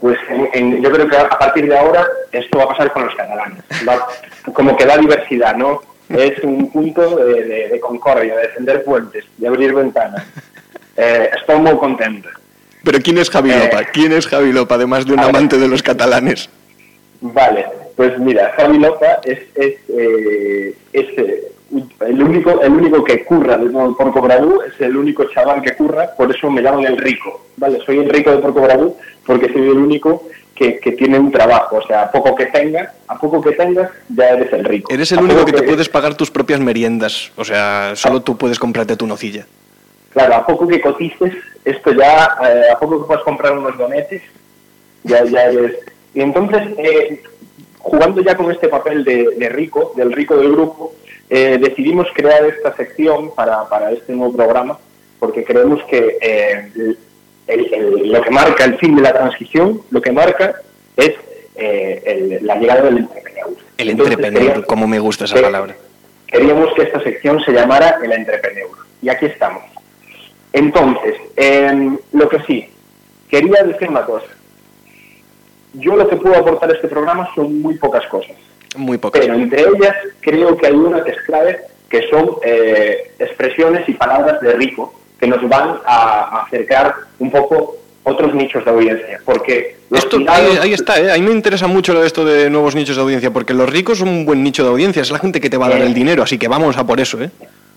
[0.00, 3.04] Pues en- en- yo creo que a partir de ahora esto va a pasar con
[3.04, 3.62] los catalanes.
[3.86, 4.06] Va-
[4.54, 5.82] como que da diversidad, ¿no?
[6.08, 10.24] Es un punto de, de- de concordia, de defender puentes, de abrir ventanas.
[10.96, 12.28] Eh, estoy muy contento.
[12.84, 13.58] Pero ¿quién es Javi Eh.
[13.58, 13.84] Lopa?
[13.84, 16.48] ¿Quién es Javi Lopa, además de un amante de los catalanes?
[17.20, 21.42] Vale, pues mira, Javi Lopa es, es, eh, es, eh,
[22.06, 26.10] el, único, el único que curra de Porco Bravú, es el único chaval que curra,
[26.16, 27.46] por eso me llaman el rico.
[27.56, 31.32] Vale, soy el rico de Porco Bravú porque soy el único que, que tiene un
[31.32, 31.76] trabajo.
[31.78, 34.92] O sea, a poco que tengas, a poco que tengas, ya eres el rico.
[34.92, 37.32] Eres el A único poco que te puedes pagar tus propias meriendas.
[37.36, 39.46] O sea, solo tú puedes comprarte tu nocilla.
[40.16, 44.22] Claro, a poco que cotices, esto ya, eh, a poco que puedas comprar unos donetes,
[45.04, 45.74] ya, ya eres.
[46.14, 47.22] Y entonces, eh,
[47.80, 50.94] jugando ya con este papel de, de rico, del rico del grupo,
[51.28, 54.78] eh, decidimos crear esta sección para, para este nuevo programa,
[55.18, 56.70] porque creemos que eh,
[57.46, 60.54] el- el- lo que marca el fin de la transición, lo que marca
[60.96, 61.12] es
[61.56, 63.50] eh, el- la llegada del entrepreneur.
[63.76, 65.76] El entrepreneur, como me gusta esa palabra.
[66.26, 68.70] Queríamos que esta sección se llamara el entrepreneur.
[69.02, 69.62] Y aquí estamos.
[70.56, 72.66] Entonces, em, lo que sí,
[73.28, 74.26] quería decir una cosa.
[75.74, 78.34] Yo lo que puedo aportar a este programa son muy pocas cosas.
[78.74, 79.20] Muy pocas.
[79.20, 83.92] Pero entre ellas creo que hay una que es clave, que son eh, expresiones y
[83.92, 89.20] palabras de rico, que nos van a, acercar un poco otros nichos de audiencia.
[89.26, 91.10] Porque Esto, ahí, ahí está, ¿eh?
[91.12, 94.08] a mí me interesa mucho esto de nuevos nichos de audiencia, porque los ricos son
[94.08, 95.86] un buen nicho de audiencia, es la gente que te va a dar Eh.
[95.86, 97.30] el dinero, así que vamos a por eso, ¿eh?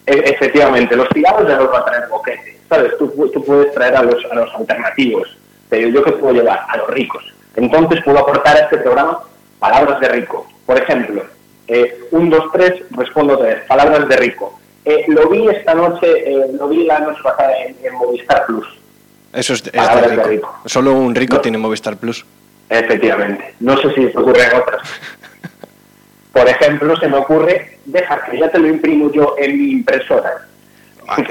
[0.05, 2.97] E- Efectivamente, los tirados ya los va a traer boquete, ¿sabes?
[2.97, 5.35] Tú, tú puedes traer a los, a los alternativos,
[5.69, 7.23] pero yo que puedo llevar a los ricos.
[7.55, 9.19] Entonces puedo aportar a este programa
[9.59, 10.47] palabras de rico.
[10.65, 11.23] Por ejemplo,
[11.67, 14.59] eh, un, dos, tres, respondo tres, palabras de rico.
[14.85, 18.65] Eh, lo vi esta noche, eh, lo vi la noche pasada en, en Movistar Plus.
[19.33, 20.29] Eso es, es de Palabras de rico.
[20.29, 20.55] rico.
[20.65, 21.41] Solo un rico No.
[21.41, 22.25] tiene Movistar Plus.
[22.69, 23.53] Efectivamente.
[23.59, 24.81] No sé si se ocurre en otras.
[26.33, 30.47] Por ejemplo, se me ocurre, deja que ya te lo imprimo yo en mi impresora.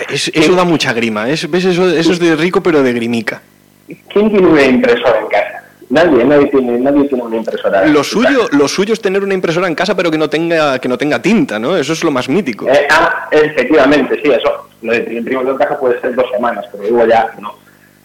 [0.09, 1.65] Es- eso da mucha grima, es, ¿ves?
[1.65, 3.41] Eso, eso es de rico pero de grimica.
[3.87, 5.63] ¿Quién tiene una impresora en casa?
[5.91, 7.87] Nadie, nadie tiene, nadie tiene una impresora.
[7.87, 8.59] Lo su suyo, casa.
[8.59, 11.21] lo suyo es tener una impresora en casa pero que no tenga, que no tenga
[11.23, 11.77] tinta, ¿no?
[11.77, 12.69] Eso es lo más mítico.
[12.69, 14.69] Eh, ah, efectivamente, sí, eso.
[14.83, 17.55] Lo de imprimo yo en casa puede ser dos semanas, pero digo ya no.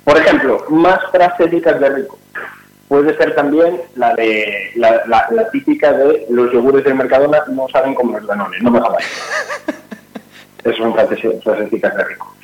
[0.06, 2.18] Por ejemplo, más frases dicas de rico.
[2.88, 7.68] Puede ser también la de la, la- la típica de los yogures del Mercadona no
[7.72, 9.04] saben como los danones, no me jodas.
[10.64, 12.36] Frases, frases dicas de rico.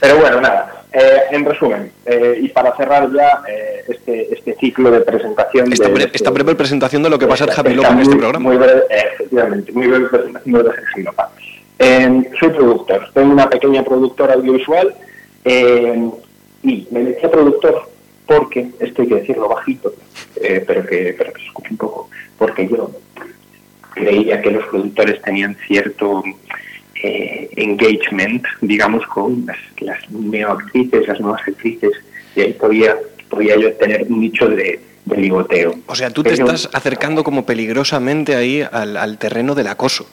[0.00, 0.84] Pero bueno, nada.
[0.92, 5.72] eh, en resumen, eh, y para cerrar ya eh, este, este ciclo de presentación.
[5.72, 7.90] Esta, de, bre- este- esta breve presentación de lo que va a ser esta López
[7.92, 8.48] en este programa.
[8.48, 11.10] Muy breve, eh, efectivamente, muy breve presentación de.
[11.82, 14.94] Eh, soy productor, tengo una pequeña productora audiovisual
[15.44, 16.10] eh,
[16.62, 17.88] y me metí a productor
[18.26, 19.94] porque, esto hay que decirlo bajito,
[20.42, 22.90] eh, pero, que, pero que se escuche un poco, porque yo
[23.94, 26.22] creía que los productores tenían cierto
[27.02, 31.92] eh, engagement, digamos, con las, las neoactrices, las nuevas actrices,
[32.36, 32.96] y ahí podía,
[33.28, 35.74] podía yo tener un nicho de, de ligoteo.
[35.86, 40.06] O sea, tú te estás acercando como peligrosamente ahí al, al terreno del acoso.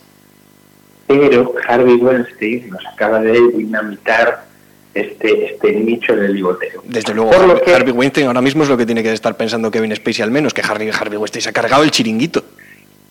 [1.07, 4.45] pero Harvey Weinstein nos acaba de dinamitar
[4.93, 6.81] este, este nicho del ligoteo.
[6.85, 9.35] Desde luego, Por Harvey, que- Harvey Weinstein ahora mismo es lo que tiene que estar
[9.37, 12.43] pensando Kevin Spacey al menos, que Harvey, Harvey Weinstein se ha cargado el chiringuito.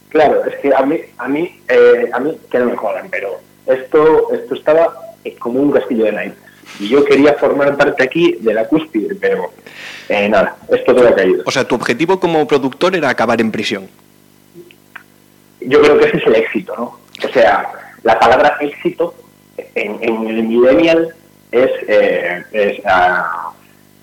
[0.08, 3.40] Claro, es que a mí, a mí, eh, a mí, que no me jodan, pero
[3.66, 6.38] esto, esto estaba eh, como un castillo de naipes.
[6.80, 9.52] Y yo quería formar parte aquí de la cúspide, pero
[10.08, 11.42] eh, nada, esto todo ha caído.
[11.46, 13.88] O sea, tu objetivo como productor era acabar en prisión.
[15.60, 16.98] Yo creo que ese es el éxito, ¿no?
[17.26, 17.70] O sea,
[18.02, 19.14] la palabra éxito
[19.74, 21.14] en, en el millennial
[21.50, 23.52] es, eh, es ah,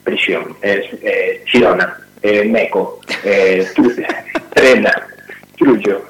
[0.03, 3.65] prisión, es eh, chirona, eh, meco, eh,
[4.53, 5.07] trena,
[5.57, 6.01] trullo.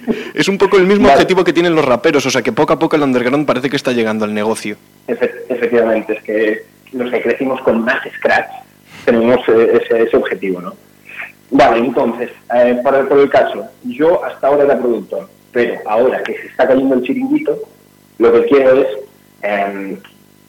[0.34, 1.14] Es un poco el mismo Vale.
[1.14, 3.76] objetivo que tienen los raperos, o sea que poco a poco el underground parece que
[3.76, 4.76] está llegando al negocio.
[5.06, 8.50] Efe- efectivamente, es que los que crecimos con más scratch
[9.04, 10.74] tenemos eh, ese, ese objetivo, ¿no?
[11.50, 16.34] Vale, entonces, eh, por, por el caso, yo hasta ahora era productor, pero ahora que
[16.34, 17.58] se está cayendo el chiringuito,
[18.18, 18.86] lo que quiero es,
[19.42, 19.98] eh,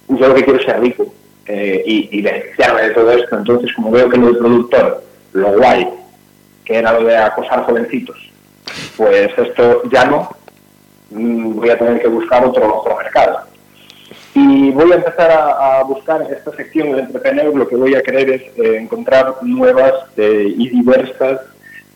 [0.08, 1.14] yo lo que quiero es ser rico
[1.48, 3.38] eh, y, y beneficiarme de todo esto.
[3.38, 5.04] Entonces, como veo que lo del productor,
[5.34, 5.88] lo guay,
[6.64, 8.18] que era lo de acosar jovencitos,
[8.98, 10.30] pues esto ya no,
[11.12, 13.40] mm, voy a tener que buscar otro, otro mercado.
[14.36, 18.02] Y voy a empezar a, buscar en esta sección del entrepreneur, lo que voy a
[18.02, 21.40] querer es eh, encontrar nuevas eh, y diversas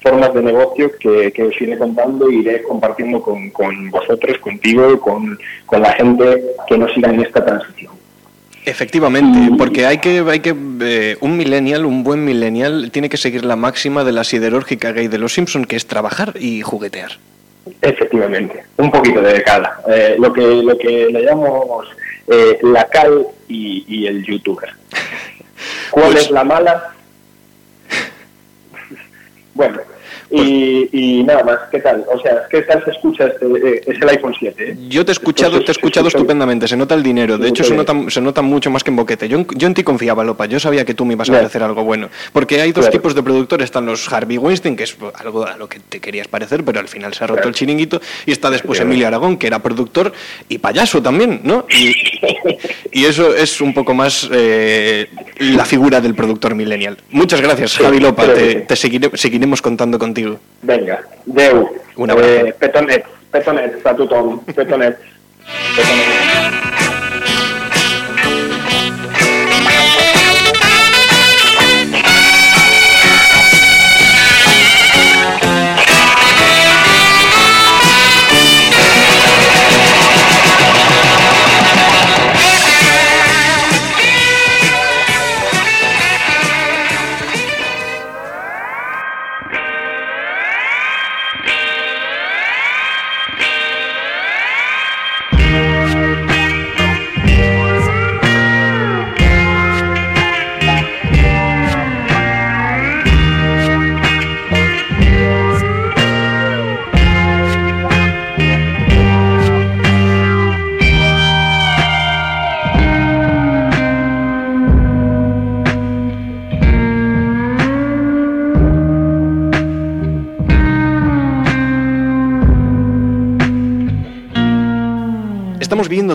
[0.02, 5.38] formas de negocio que, os iré contando e iré compartiendo con, con vosotros, contigo, con,
[5.66, 7.97] con la gente que nos siga en esta transición.
[8.68, 13.46] Efectivamente, porque hay que, hay que eh, un millennial, un buen millennial, tiene que seguir
[13.46, 17.12] la máxima de la siderúrgica gay de los Simpson, que es trabajar y juguetear.
[17.82, 19.80] Efectivamente, un poquito de cada.
[19.90, 21.88] Eh, lo, que, lo que le llamamos
[22.28, 24.70] eh, la cal y, y el youtuber.
[25.90, 26.94] ¿Cuál Pues- es la mala?
[29.54, 29.80] bueno,
[30.32, 32.04] y, y nada más, ¿qué tal?
[32.14, 33.46] O sea, ¿qué tal se escucha este?
[33.46, 34.78] eh, es el iPhone 7, ¿eh?
[34.90, 37.64] Yo te he escuchado, te he escuchado escucha- estupendamente, se nota el dinero, de hecho
[37.64, 39.28] se nota, se nota mucho más que en boquete.
[39.30, 41.84] Yo, yo en ti confiaba, Lopa, yo sabía que tú me ibas a ofrecer algo
[41.84, 42.10] bueno.
[42.34, 42.92] Porque hay dos Claro.
[43.00, 46.28] tipos de productores, están los Harvey Weinstein, que es algo a lo que te querías
[46.28, 47.50] parecer, pero al final se ha roto Claro.
[47.50, 48.80] el chiringuito, y está después.
[48.80, 50.12] Emilio Aragón, que era productor
[50.50, 51.66] y payaso también, ¿no?
[51.70, 51.94] Y,
[52.92, 55.08] y eso es un poco más eh,
[55.40, 56.98] la figura del productor millennial.
[57.12, 60.17] Muchas gracias, Javi Lopa, te, te seguire- seguiremos contando contigo.
[60.62, 61.70] Venga, Deu.
[61.96, 62.46] Un abrazo.
[62.46, 64.98] Eh, petonet, petonet, a tothom, petonet.
[65.76, 66.67] petonet.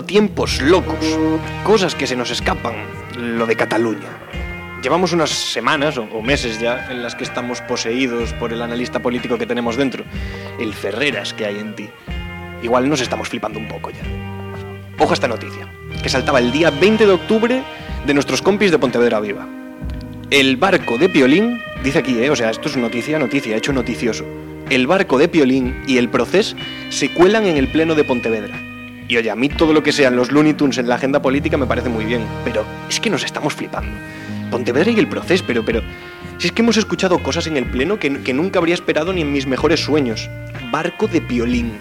[0.01, 0.97] Tiempos locos,
[1.63, 2.73] cosas que se nos escapan,
[3.15, 4.09] lo de Cataluña.
[4.81, 9.37] Llevamos unas semanas o, meses ya en las que estamos poseídos por el analista político
[9.37, 10.03] que tenemos dentro,
[10.59, 11.89] el Ferreras que hay en ti.
[12.63, 14.01] Igual nos estamos flipando un poco ya.
[14.99, 17.63] Ojo a esta noticia, que saltaba el día 20 de octubre
[18.05, 19.47] de nuestros compis de Pontevedra Viva.
[20.31, 22.31] El barco de Piolín, dice aquí, ¿eh?
[22.31, 24.25] o sea, esto es noticia, noticia, hecho noticioso.
[24.69, 26.55] El barco de Piolín y el Procés
[26.89, 28.72] se cuelan en el pleno de Pontevedra.
[29.13, 31.55] Y oye, a mí todo lo que sean los Looney Tunes en la agenda política
[31.55, 33.91] me parece muy bien, pero es que nos estamos flipando.
[34.49, 35.83] Pontevedra y el Procés, pero, pero...
[36.39, 39.21] Si es que hemos escuchado cosas en el pleno que, que nunca habría esperado ni
[39.21, 40.31] en mis mejores sueños.
[40.71, 41.73] Barco de Piolín,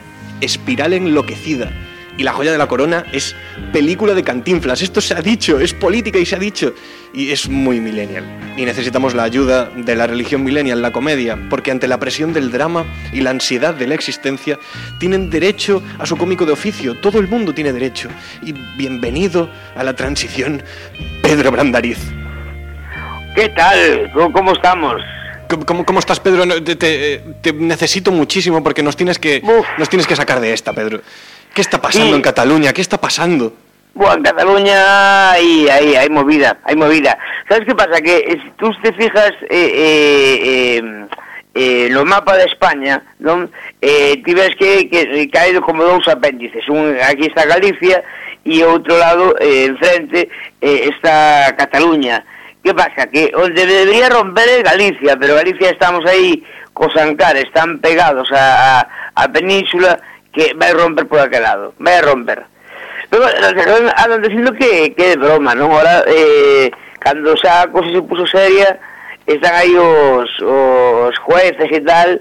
[0.42, 1.70] espiral enloquecida,
[2.18, 3.34] y la joya de la corona es
[3.72, 4.82] película de cantinflas.
[4.82, 6.74] Esto se ha dicho, es política y se ha dicho.
[7.14, 8.24] Y es muy millennial.
[8.56, 12.50] Y necesitamos la ayuda de la religión millennial, la comedia, porque ante la presión del
[12.50, 14.58] drama y la ansiedad de la existencia,
[14.98, 16.94] tienen derecho a su cómico de oficio.
[17.00, 18.08] Todo el mundo tiene derecho.
[18.42, 20.62] Y bienvenido a la transición,
[21.22, 21.98] Pedro Brandariz.
[23.34, 24.10] ¿Qué tal?
[24.32, 25.02] ¿Cómo, estamos?
[25.66, 26.46] ¿Cómo, cómo, estás, Pedro?
[26.62, 29.66] Te, te- te necesito muchísimo porque nos tienes, que, Uf.
[29.78, 31.00] nos tienes que sacar de esta, Pedro.
[31.54, 32.14] ¿Qué está pasando Sí.
[32.14, 32.72] en Cataluña?
[32.72, 33.52] ¿Qué está pasando?
[33.94, 37.18] Bueno, en Cataluña hay, hay, hay movida, hay movida.
[37.48, 38.00] ¿Sabes qué pasa?
[38.00, 41.06] Que si tú te fijas eh, eh, eh,
[41.54, 43.50] eh, no mapa de España, non?
[43.82, 46.66] Eh, ti ves que, que caído como dous apéndices.
[46.70, 48.00] Un, aquí está Galicia
[48.44, 50.30] e outro lado, eh, enfrente,
[50.64, 52.24] eh, está Cataluña.
[52.64, 53.04] ¿Qué pasa?
[53.12, 56.40] Que onde debería romper é Galicia, pero Galicia estamos aí
[56.72, 58.88] cos ancares tan pegados a, a,
[59.20, 60.00] a península
[60.32, 62.44] que vai romper por aquel lado, vai a romper.
[63.10, 63.28] Pero
[63.96, 65.68] andan dicindo que, que é broma, non?
[65.68, 68.80] Ora, eh, cando xa a cosa se puso seria,
[69.28, 72.16] están aí os, os jueces e tal,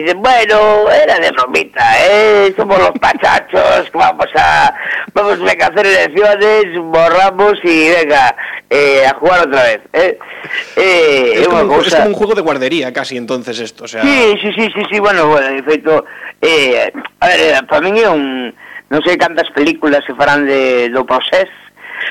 [0.00, 4.74] dicen, bueno, era de bromita, eh, somos los pachachos, vamos a,
[5.12, 8.34] vamos venga, a hacer elecciones, borramos y venga,
[8.70, 10.18] eh, a jugar otra vez, eh.
[10.76, 14.02] Eh, Es como, un, es como un juego de guardería casi entonces esto, o sea...
[14.02, 16.04] Sí, sí, sí, sí, sí, bueno, bueno, de feito,
[16.40, 18.52] eh, a ver, eh, para é un,
[18.92, 21.48] non sei cantas películas se farán de, do procés,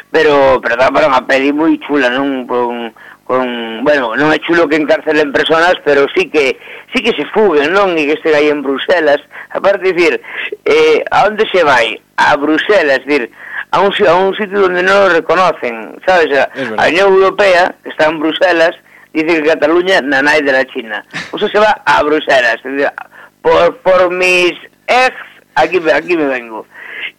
[0.10, 2.50] pero, pero dá para unha peli moi chula, non?
[2.50, 2.89] Con,
[3.32, 3.48] con,
[3.86, 6.60] bueno, non é chulo que encarcelen personas, pero sí que
[6.91, 7.96] sí que se fuguen, non?
[7.96, 9.24] E que estén aí en Bruselas.
[9.56, 10.20] Aparte, dicir,
[10.67, 11.96] eh, a onde se vai?
[12.20, 13.32] A Bruselas, dicir,
[13.72, 16.28] a un, a un sitio onde non o reconocen, sabes?
[16.36, 18.76] A, a Unión Europea, que está en Bruselas,
[19.15, 21.00] dice que Cataluña nanai de la China.
[21.32, 22.91] Uso se va a Bruselas, decir,
[23.39, 24.60] por, por mis
[24.91, 25.15] ex,
[25.56, 26.67] aquí, aquí me vengo.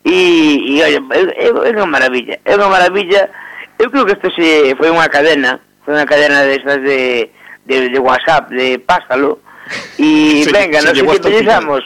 [0.05, 1.01] E, e, oye,
[1.41, 3.33] é, é unha maravilla, é unha maravilla,
[3.81, 6.59] eu creo que isto se foi unha cadena, foi unha cadena de,
[7.67, 9.43] de, de WhatsApp, de pásalo.
[9.99, 11.83] Y venga, nos independizamos.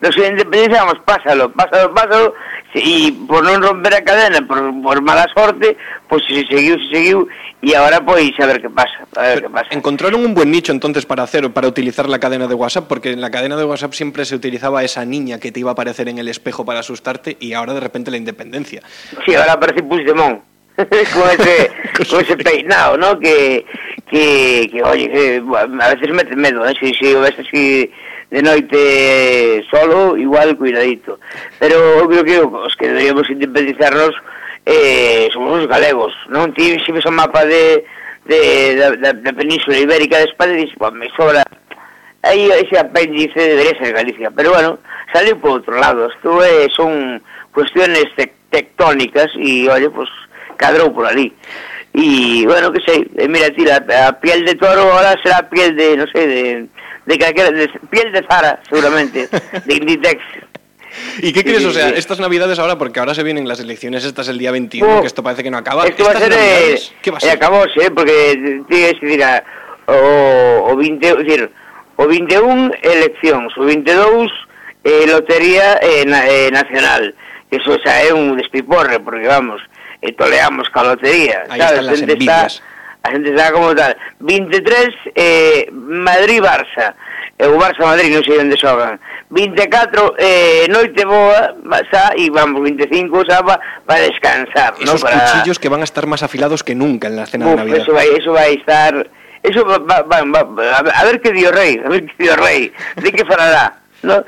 [0.00, 2.34] Nos independizamos, pásalo, pásalo, pásalo.
[2.74, 5.76] Y por non romper a cadena, por, por mala sorte,
[6.08, 7.28] pues se seguiu, se seguiu.
[7.60, 9.68] Y ahora pues a ver qué pasa, a ver qué Pero pasa.
[9.72, 13.20] Encontraron un buen nicho entonces para hacer, para utilizar la cadena de WhatsApp, porque en
[13.20, 16.18] la cadena de WhatsApp siempre se utilizaba esa niña que te iba a aparecer en
[16.18, 18.82] el espejo para asustarte y ahora de repente la independencia.
[19.26, 20.42] Sí, ahora aparece Puigdemont
[21.12, 21.70] con, ese,
[22.08, 23.18] con ese peinado, ¿no?
[23.18, 23.64] Que,
[24.10, 26.74] que, que oye, que, a veces mete medo, ¿eh?
[26.78, 27.90] Si, si, o ves así
[28.30, 31.18] de noite solo, igual, cuidadito.
[31.58, 34.14] Pero eu creo que os que deberíamos independizarnos
[34.66, 36.54] eh, somos os galegos, non?
[36.54, 37.82] Ti se ves o mapa de,
[38.28, 41.42] de, da, da, da península ibérica de España dices, me sobra
[42.22, 44.78] aí ese apéndice debería ser Galicia, pero bueno,
[45.12, 47.22] saliu por outro lado, isto é, eh, son
[47.52, 48.04] cuestiones
[48.50, 50.08] tectónicas e, oye, pues,
[50.58, 51.32] cadrou por ali.
[51.94, 55.96] Y bueno, que sei, eh, mira, tira, a piel de toro ahora será piel de,
[55.96, 56.66] no sé, de,
[57.06, 59.28] de calquera, de, piel de Zara, seguramente,
[59.64, 60.20] de Inditex.
[61.22, 61.64] ¿Y qué Sí, crees?
[61.64, 61.94] O sea, sí.
[61.96, 65.06] estas navidades ahora, porque ahora se vienen las elecciones, estas el día 21, Oh, que
[65.06, 65.86] esto parece que no acaba.
[65.86, 66.92] Esto va a ¿Estas ser, eh, navidades?
[67.02, 67.30] ¿Qué va a eh, ser?
[67.36, 69.44] acabóse, eh, porque tienes que dirá,
[69.86, 71.50] o, o 20, es decir,
[71.96, 74.30] o 21 eleccións, o 22
[74.84, 77.14] eh, lotería eh, na, eh, nacional.
[77.50, 79.60] Eso xa é un despiporre, porque vamos,
[80.02, 81.44] e toleamos calotería.
[81.50, 81.80] Aí sabes?
[81.80, 82.52] están envidias.
[82.54, 83.96] Está, a xente está como tal.
[84.20, 86.94] 23, eh, Madrid-Barça.
[87.38, 88.98] E o Barça-Madrid non sei onde xogan.
[89.30, 91.54] 24, eh, noite boa,
[91.86, 94.74] xa, e vamos, 25, xa, pa, para descansar.
[94.82, 95.22] Esos no, para...
[95.22, 97.86] cuchillos que van a estar máis afilados que nunca en la cena Uf, de Navidad.
[97.86, 98.92] Eso vai, eso vai estar...
[99.46, 102.74] Eso va, va, va, va, a ver que dio rei, a ver que dio rei,
[102.98, 103.78] de que farará.
[104.02, 104.18] No?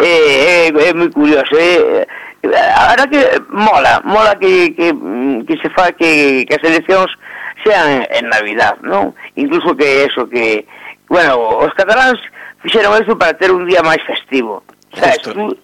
[0.00, 2.08] Eh, eh, é moi curioso, eh?
[2.52, 4.92] a verdad que mola, mola que, que,
[5.46, 7.10] que se fa que, que as eleccións
[7.64, 9.14] sean en Navidad, non?
[9.36, 10.66] Incluso que eso, que,
[11.08, 12.20] bueno, os cataláns
[12.60, 14.62] fixeron eso para ter un día máis festivo.
[14.92, 15.56] Sabes, tú,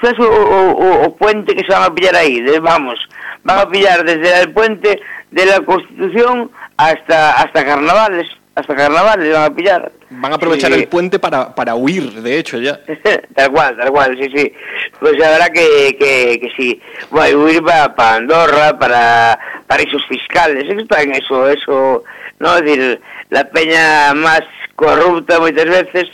[0.00, 2.98] sabes o, o, o, o puente que se van a pillar aí, de, vamos,
[3.44, 9.44] van a pillar desde el puente de la Constitución hasta, hasta Carnavales, hasta Carnavales van
[9.50, 9.92] a pillar.
[10.10, 10.80] Van a aprovechar Sí.
[10.80, 12.78] el puente para, para huir, de hecho, ya.
[13.34, 14.52] tal cual, tal cual, sí, sí.
[15.00, 16.80] Pues la verdad que, que, que sí.
[17.10, 22.04] Bueno, huir para, para Andorra, para paraísos fiscales, está en eso, eso,
[22.40, 23.00] no es decir,
[23.30, 24.42] la peña más
[24.76, 26.08] corrupta muchas veces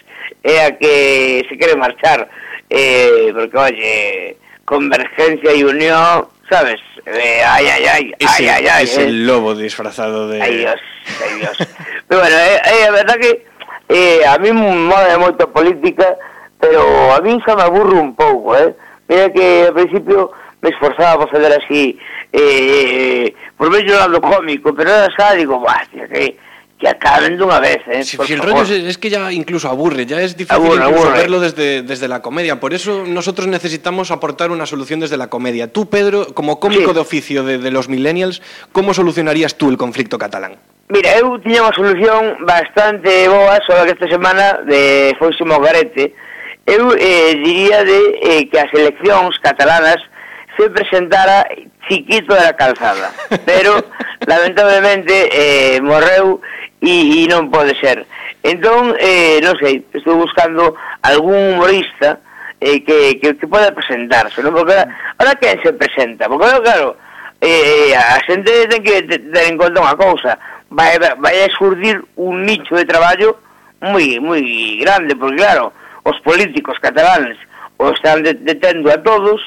[0.45, 2.29] é a que se quere marchar,
[2.71, 6.81] eh, porque, oye, convergencia y unión, ¿sabes?
[7.07, 9.05] Eh, ay, ay, ay, Es, ay, el, ay, ay, es eh.
[9.05, 10.43] el lobo disfrazado de...
[10.43, 10.81] Ai Dios,
[11.23, 11.57] ai Dios.
[12.09, 13.47] pero bueno, é, é a verdad que
[13.89, 16.17] eh, a mí me mola moito a política,
[16.61, 18.75] pero a mí xa me aburro un pouco, eh?
[19.09, 21.99] Mira que ao principio me esforzaba para fazer así,
[22.33, 26.37] eh, por medio do lado cómico, pero ahora xa digo, tío, que,
[26.79, 28.63] que acaben dunha vez, eh, si, por si el favor.
[28.63, 31.19] rollo es, es que ya incluso aburre, ya es difícil aburre, incluso aburre.
[31.19, 32.61] verlo desde, desde la comedia.
[32.61, 35.73] Por eso nosotros necesitamos aportar una solución desde la comedia.
[35.73, 36.95] Tú, Pedro, como cómico sí.
[36.95, 40.57] de oficio de, de los millennials, ¿cómo solucionarías tú el conflicto catalán?
[40.89, 46.17] Mira, eu tiña unha solución bastante boa, só que esta semana de foise Mogarete,
[46.65, 50.01] eu eh, diría de eh, que as eleccións catalanas
[50.57, 51.45] se presentara
[51.89, 53.13] chiquito de la calzada,
[53.45, 53.85] pero
[54.25, 56.41] lamentablemente eh, morreu
[56.81, 58.07] e, e non pode ser.
[58.43, 62.23] Entón, eh, non sei, estou buscando algún humorista
[62.61, 64.55] eh, que, que, que poda presentarse, non?
[64.55, 64.75] Porque
[65.19, 66.27] ahora quen se presenta?
[66.31, 66.89] Porque claro, claro
[67.41, 70.39] eh, a xente ten que ter en conta unha cousa,
[70.71, 73.39] vai, vai a surdir un nicho de traballo
[73.79, 74.43] moi moi
[74.83, 75.71] grande, porque claro,
[76.03, 77.39] os políticos catalanes
[77.79, 79.39] o están detendo a todos,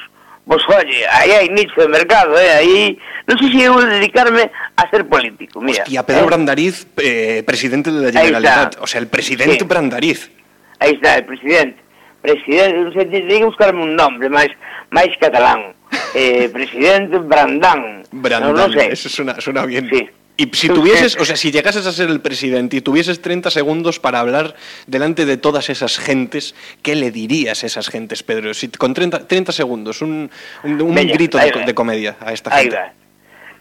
[0.48, 2.96] pois, oye, aí hai nicho de mercado, eh, aí,
[3.28, 4.48] non sei se eu dedicarme
[4.82, 6.26] a ser político mira, Hostia, Pedro eh?
[6.26, 8.26] Brandariz, eh, presidente de la Ahí.
[8.26, 8.76] Generalitat.
[8.80, 9.64] O sea, el presidente Sí.
[9.64, 10.30] Brandariz.
[10.78, 11.78] Aí está, el presidente.
[12.22, 14.50] Presidente, non sei, teño que buscarme un nombre máis
[14.94, 15.74] máis catalán.
[16.14, 18.04] Eh, presidente Brandán.
[18.12, 18.92] Brandán, Non, non sei.
[18.92, 19.88] eso suena, suena bien.
[19.88, 20.08] Sí.
[20.36, 24.00] Y si tuvieses, o sea, si llegases a ser el presidente y tuvieses 30 segundos
[24.00, 24.56] para hablar
[24.86, 28.52] delante de todas esas gentes, ¿qué le dirías a esas gentes, Pedro?
[28.54, 30.30] Si con 30, 30 segundos, un,
[30.64, 32.76] un, un grito ahí de, de comedia a esta Aí gente.
[32.76, 32.92] va.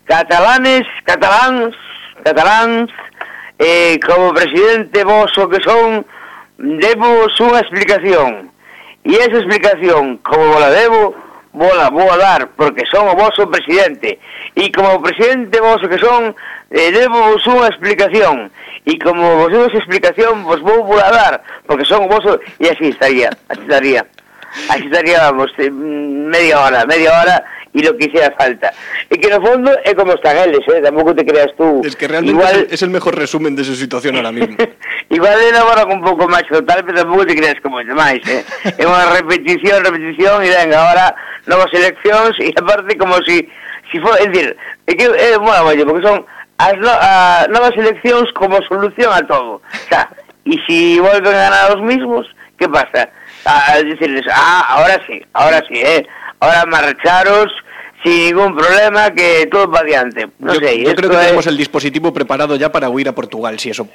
[0.06, 1.76] catalanes, cataláns,
[2.24, 2.90] cataláns,
[3.60, 6.06] eh, como presidente vos o que son,
[6.58, 8.50] debos unha explicación.
[9.02, 11.18] E esa explicación, como vos la debo,
[11.54, 14.22] vos la vou a dar, porque son o vosso presidente.
[14.54, 16.36] E como presidente vos que son,
[16.70, 18.54] eh, debo vos unha explicación.
[18.86, 22.38] E como vos debo explicación, vos vou vou a dar, porque son o vosso...
[22.62, 24.06] E así estaría, así estaría.
[24.70, 27.38] Así estaría, vamos, eh, media hora, media hora,
[27.74, 28.74] e lo que sea falta.
[29.10, 30.84] E que no fondo é como están eles, eh?
[30.84, 31.82] tampouco te creas tú.
[31.84, 32.68] Es que realmente igual...
[32.70, 34.58] es el mejor resumen de su situación ahora mismo.
[35.10, 38.22] igual elabora un pouco máis total, pero tampouco te creas como demais.
[38.28, 38.44] Eh?
[38.82, 41.16] é unha repetición, repetición, e venga, ahora
[41.48, 43.48] novas eleccións, e aparte como si,
[43.88, 44.52] si for, é dicir,
[44.86, 46.28] é que é unha bueno, porque son
[46.60, 49.64] as no, ah, a, novas eleccións como solución a todo.
[49.64, 50.12] O sea,
[50.46, 52.28] e si volven a ganar os mismos,
[52.60, 53.10] que pasa?
[53.46, 56.06] A, a decirles, ah, ahora sí, ahora sí, eh,
[56.42, 57.52] ahora marcharos
[58.04, 60.28] sin ningún problema, que todo va adelante.
[60.40, 61.22] No yo, sé, yo creo que es...
[61.22, 63.88] tenemos el dispositivo preparado ya para huir a Portugal, si eso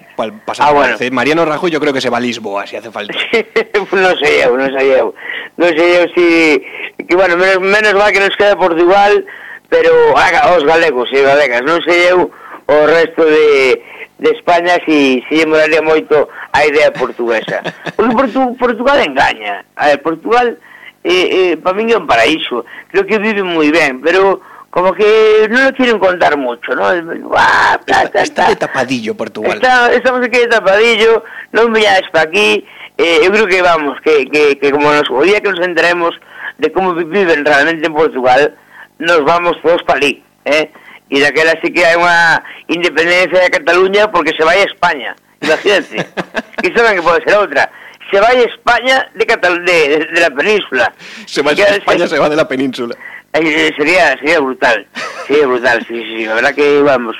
[0.44, 0.68] pasa.
[0.68, 0.96] Ah, bueno.
[1.10, 3.14] Mariano Rajoy yo creo que se va a Lisboa, si hace falta.
[3.92, 5.14] no sé yo, no sé yo.
[5.56, 7.04] No sé yo si...
[7.04, 9.24] Que bueno, menos, menos mal que nos queda Portugal,
[9.68, 11.62] pero ah, os galegos e galegas.
[11.66, 12.30] Non sei eu
[12.66, 13.82] o resto de,
[14.22, 17.62] de España si, si lle moraría moito a idea portuguesa.
[17.98, 19.66] Porque Portu, Portugal engaña.
[19.74, 20.58] A ver, Portugal...
[21.06, 22.66] eh, eh, para min é un paraíso.
[22.90, 24.42] Creo que vive moi ben, pero
[24.74, 26.90] como que non lo quieren contar mucho, ¿no?
[27.32, 29.56] Ta, Está, ta, está de tapadillo Portugal.
[29.62, 31.22] Está, estamos aquí de tapadillo,
[31.54, 32.60] non veñades para aquí,
[32.98, 36.12] eh, eu creo que vamos, que, que, que como nos, día que nos enteremos
[36.58, 38.52] de como vi- viven realmente en Portugal,
[38.98, 40.68] nos vamos todos para ali, eh?
[41.08, 46.02] E daquela sí que hai unha independencia de Cataluña porque se vai a España, imagínate.
[46.60, 47.70] que saben que pode ser outra.
[48.10, 50.92] se vai España de Cataluña, de, de, la península.
[51.26, 52.94] Se va España, se, va de la península.
[53.32, 54.86] Eh, sería, sería brutal,
[55.26, 57.16] sería brutal, sí, sí, la verdad que vamos.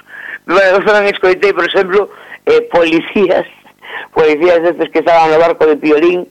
[0.46, 2.08] Bueno, yo tamén escoitei, por exemplo,
[2.46, 3.44] eh, policías,
[4.14, 6.30] policías estes que estaban no barco de Piolín,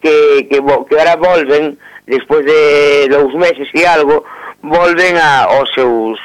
[0.00, 1.76] que, que, que ahora volven,
[2.06, 4.24] despois de dous meses e algo,
[4.62, 6.16] volven a, aos seus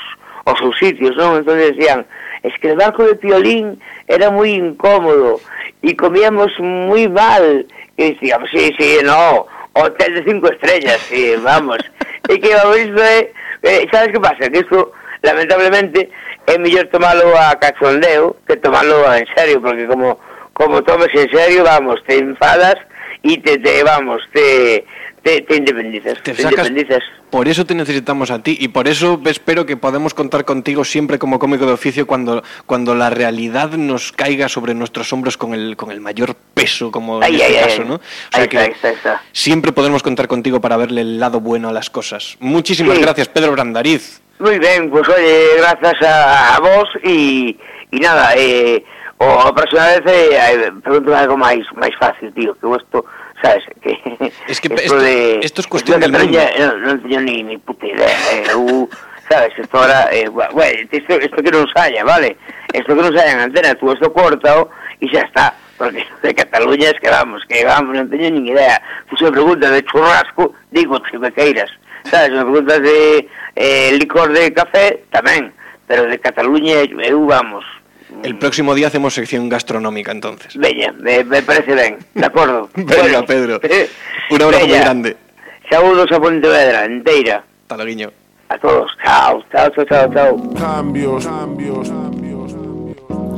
[0.45, 1.41] aos seus sitios, non?
[1.41, 2.05] Entón decían,
[2.45, 5.41] es que el barco de Piolín era moi incómodo
[5.83, 7.65] e comíamos moi mal.
[7.97, 11.79] E decíamos, sí, sí, no, hotel de cinco estrellas, sí, vamos.
[12.29, 14.49] e que vamos, eh, sabes que pasa?
[14.49, 16.09] Que isto, lamentablemente,
[16.47, 20.19] é mellor tomalo a cachondeo que tomalo en serio, porque como
[20.53, 22.75] como tomes en serio, vamos, te enfadas
[23.23, 24.85] y te, te vamos, te,
[25.23, 26.21] te, te independizas.
[26.23, 27.03] Te Te, independizas.
[27.29, 31.17] Por eso te necesitamos a ti y por eso espero que podamos contar contigo siempre
[31.19, 35.77] como cómico de oficio cuando, cuando la realidad nos caiga sobre nuestros hombros con el,
[35.77, 37.63] con el mayor peso, como Ay, en este ay.
[37.69, 37.95] caso, ¿no?
[37.95, 37.99] O
[38.33, 39.21] Ahí sea que ahí está, ahí está.
[39.31, 42.35] siempre podremos contar contigo para verle el lado bueno a las cosas.
[42.39, 43.01] Muchísimas Sí.
[43.03, 44.21] gracias, Pedro Brandariz.
[44.39, 47.57] Muy bien, pues oye, gracias a, a vos y,
[47.91, 48.83] y nada, eh,
[49.19, 50.71] o a próxima vez eh, eh,
[51.15, 53.05] algo más, más fácil, tío, que esto,
[53.41, 53.63] sabes?
[53.81, 56.39] Que, es que esto, de, esto es cuestión de del mundo.
[56.59, 58.07] Non, non ni, ni puta idea.
[58.31, 58.89] Eh, eu, uh,
[59.27, 62.37] sabes, esto ahora, eh, bueno, isto, esto que non haya vale?
[62.73, 64.69] Isto que non haya en antena, tú esto cortado
[64.99, 65.53] e ya está.
[65.77, 68.77] Porque de Cataluña es que vamos, que vamos, non teño nin idea.
[69.09, 71.73] Tú se preguntas de churrasco, digo, si me queiras.
[72.05, 75.49] Sabes, me preguntas de eh, licor de café, tamén.
[75.89, 77.65] Pero de Cataluña, eu, vamos,
[78.23, 80.55] El próximo día hacemos sección gastronómica entonces.
[80.55, 82.69] Bella, me, me parece ben, de acordo.
[82.75, 83.59] Venga, Pedro.
[84.29, 84.83] Un abrazo muy Bella.
[84.83, 85.17] grande.
[85.69, 87.43] Saúdos a Pontevedra, enteira.
[87.63, 88.11] Hasta luego, guiño.
[88.49, 88.91] A todos.
[89.03, 90.53] Chao, chao, chao, chao, chao.
[90.55, 92.53] Cambios, cambios, cambios.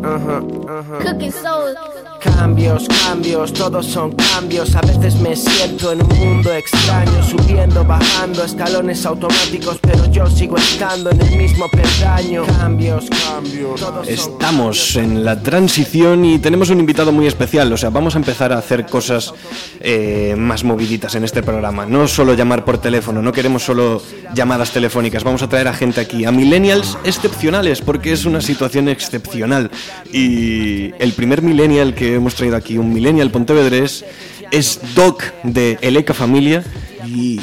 [0.03, 1.11] Ajá, ajá.
[1.11, 1.75] Cooking soul.
[2.23, 4.73] Cambios, cambios, todos son cambios.
[4.75, 10.55] A veces me siento en un mundo extraño, subiendo, bajando, escalones automáticos, pero yo sigo
[10.57, 12.45] estando en el mismo peldaño.
[12.45, 17.77] Cambios, cambios, todos son Estamos en la transición y tenemos un invitado muy especial, o
[17.77, 19.33] sea, vamos a empezar a hacer cosas
[19.81, 24.01] eh, más moviditas en este programa, no solo llamar por teléfono, no queremos solo
[24.33, 28.87] llamadas telefónicas, vamos a traer a gente aquí, a millennials excepcionales, porque es una situación
[28.87, 29.71] excepcional.
[30.11, 34.05] Y el primer millennial que hemos traído aquí, un millennial pontevedrés,
[34.51, 36.63] es Doc de Eleca Familia
[37.05, 37.39] y...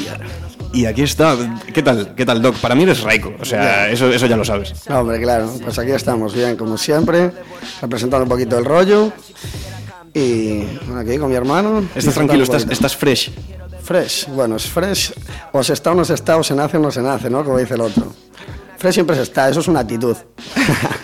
[0.72, 1.36] Y aquí está,
[1.74, 2.14] ¿qué tal?
[2.14, 2.54] ¿Qué tal, Doc?
[2.58, 4.72] Para mí eres Raiko, o sea, eso, eso ya lo sabes.
[4.88, 7.32] No, hombre, claro, pues aquí estamos bien, como siempre,
[7.82, 9.12] representando un poquito el rollo.
[10.14, 10.62] Y
[10.96, 11.84] aquí con mi hermano.
[11.94, 13.32] Estás tranquilo, estás, estás fresh.
[13.82, 15.12] Fresh, bueno, es fresh.
[15.52, 17.44] O se está o no se está, o se nace o no se nace, ¿no?
[17.44, 18.12] Como dice el otro.
[18.78, 20.16] Fresh siempre se está, eso es una actitud.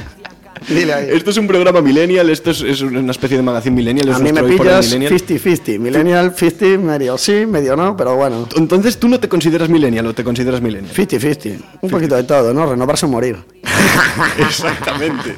[0.69, 1.09] Dile ahí.
[1.11, 4.09] Esto es un programa millennial, esto es, es una especie de magazine millennial.
[4.09, 5.13] es A mí me pillas millennial.
[5.13, 5.79] 50-50.
[5.79, 8.49] Millennial 50, medio sí, medio no, pero bueno.
[8.57, 10.95] Entonces, ¿tú no te consideras millennial o te consideras millennial?
[10.95, 11.59] 50-50.
[11.83, 12.67] Un poquito de todo, ¿no?
[12.67, 13.37] Renovarse o morir.
[14.39, 15.37] Exactamente.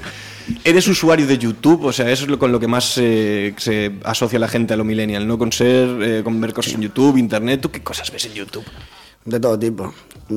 [0.65, 3.93] Eres usuario de YouTube, o sea, eso es lo con lo que más eh, se
[4.05, 5.37] asocia la gente a lo millennial, ¿no?
[5.37, 7.61] Con ser, eh, con ver cosas en YouTube, internet.
[7.61, 8.65] ¿Tú qué cosas ves en YouTube?
[9.29, 9.93] De todo tipo.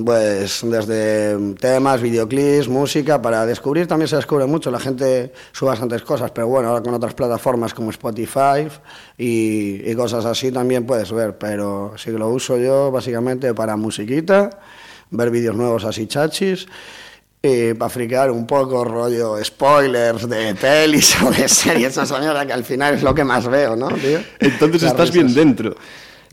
[0.06, 4.70] Pues desde temas, videoclips, música, para descubrir también se descubre mucho.
[4.70, 8.68] La gente sube bastantes cosas, pero bueno, ahora con otras plataformas como Spotify
[9.18, 11.38] y, y cosas así también puedes ver.
[11.38, 14.50] Pero sí que lo uso yo básicamente para musiquita,
[15.10, 16.68] ver vídeos nuevos así chachis.
[17.42, 22.54] Y para friquear un poco, rollo spoilers de pelis o de series, esa mierda que
[22.54, 24.20] al final es lo que más veo, ¿no, tío?
[24.40, 25.76] Entonces Las estás bien dentro.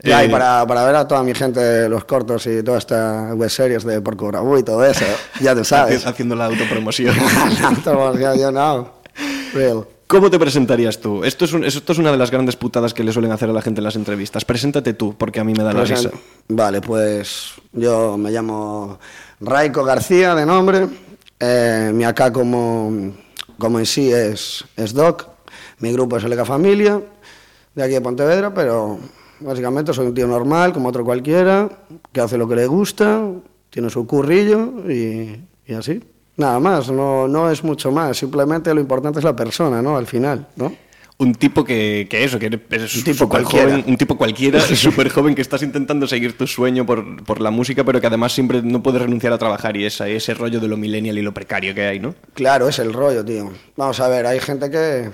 [0.01, 3.33] Ya, y Eh, para, para ver a toda mi gente los cortos y toda esta
[3.35, 5.05] web series de Porco Bravo y todo eso,
[5.41, 6.05] ya tú sabes.
[6.05, 7.15] Haciendo la autopromoción.
[7.85, 8.93] yo, yo no.
[9.53, 9.85] Real.
[10.07, 11.23] ¿Cómo te presentarías tú?
[11.23, 13.53] Esto es, un- esto es una de las grandes putadas que le suelen hacer a
[13.53, 14.43] la gente en las entrevistas.
[14.43, 16.09] Preséntate tú, porque a mí me da la Present- risa.
[16.47, 18.99] Vale, pues yo me llamo
[19.39, 20.87] Raico García de nombre.
[21.39, 23.13] Eh, mi acá como,
[23.59, 25.27] como en sí es, es Doc.
[25.79, 26.99] Mi grupo es Eleca Familia,
[27.75, 28.97] de aquí de Pontevedra, pero
[29.39, 31.69] básicamente soy un tío normal, como otro cualquiera,
[32.11, 33.23] que hace lo que le gusta,
[33.69, 36.01] tiene su currillo y, y así.
[36.37, 39.97] Nada más, no, no es mucho más, simplemente lo importante es la persona, ¿no?
[39.97, 40.73] Al final, ¿no?
[41.21, 43.71] Un tipo que, que eso, que eres Un tipo cualquiera.
[43.71, 47.51] joven, un tipo cualquiera, súper joven, que estás intentando seguir tu sueño por, por la
[47.51, 50.69] música, pero que además siempre no puedes renunciar a trabajar y esa, ese rollo de
[50.69, 52.15] lo millennial y lo precario que hay, ¿no?
[52.35, 53.51] Claro, es el rollo, tío.
[53.75, 55.09] Vamos a ver, hay gente que,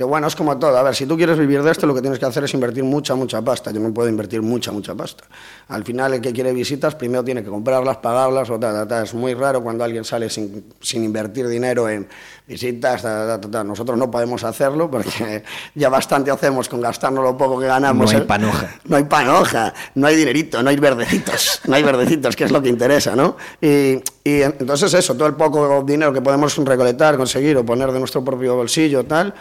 [0.00, 0.78] que, bueno, es como todo.
[0.78, 2.82] A ver, si tú quieres vivir de esto, lo que tienes que hacer es invertir
[2.84, 3.70] mucha, mucha pasta.
[3.70, 5.24] Yo no puedo invertir mucha, mucha pasta.
[5.68, 9.02] Al final, el que quiere visitas, primero tiene que comprarlas, pagarlas, o ta, ta, ta.
[9.02, 12.08] Es muy raro cuando alguien sale sin, sin invertir dinero en
[12.48, 13.62] visitas, ta, ta.
[13.62, 15.44] Nosotros no podemos hacerlo porque
[15.74, 18.10] ya bastante hacemos con gastarnos lo poco que ganamos.
[18.10, 18.26] No hay ¿eh?
[18.26, 18.70] panoja.
[18.86, 22.62] No hay panoja, no hay dinerito, no hay verdecitos, no hay verdecitos, que es lo
[22.62, 23.36] que interesa, ¿no?
[23.60, 27.92] Y, y en- entonces eso, todo el poco dinero que podemos recolectar, conseguir o poner
[27.92, 29.34] de nuestro propio bolsillo, tal,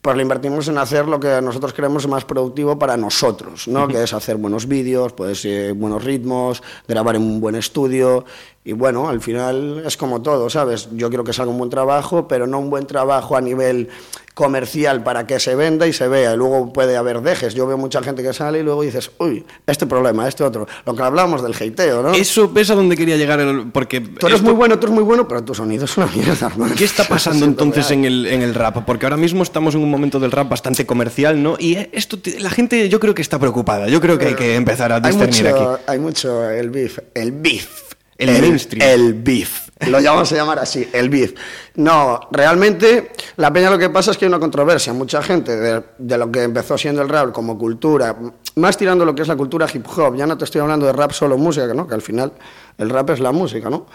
[0.00, 3.88] pues lo invertimos en hacer lo que nosotros creemos más productivo para nosotros, ¿no?
[3.88, 8.24] Que es hacer buenos vídeos, pues eh, buenos ritmos, grabar en un buen estudio
[8.68, 10.90] Y bueno, al final es como todo, ¿sabes?
[10.92, 13.88] Yo quiero que salga un buen trabajo, pero no un buen trabajo a nivel
[14.34, 16.34] comercial para que se venda y se vea.
[16.34, 17.54] Y luego puede haber dejes.
[17.54, 20.66] Yo veo mucha gente que sale y luego dices, uy, este problema, este otro.
[20.84, 22.12] Lo que hablamos del hateo, ¿no?
[22.12, 24.02] Eso es a donde quería llegar, el- porque...
[24.02, 26.48] Tú eres esto- muy bueno, tú eres muy bueno, pero tu sonido es una mierda,
[26.48, 26.74] hermano.
[26.76, 28.84] ¿Qué está pasando entonces en el, en el rap?
[28.84, 31.56] Porque ahora mismo estamos en un momento del rap bastante comercial, ¿no?
[31.58, 33.88] Y eh, esto, la gente yo creo que está preocupada.
[33.88, 35.82] Yo creo que hay que empezar a hay discernir mucho, aquí.
[35.86, 37.87] hay mucho el beef, el beef.
[38.18, 38.86] El mainstream.
[38.86, 39.68] El beef.
[39.86, 41.34] Lo llamamos a llamar así, el beef.
[41.76, 44.92] No, realmente la peña lo que pasa es que hay una controversia.
[44.92, 48.16] Mucha gente de, de lo que empezó siendo el rap como cultura,
[48.56, 50.92] más tirando lo que es la cultura hip hop, ya no te estoy hablando de
[50.92, 51.86] rap solo música, ¿no?
[51.86, 52.32] que al final
[52.76, 53.86] el rap es la música, ¿no?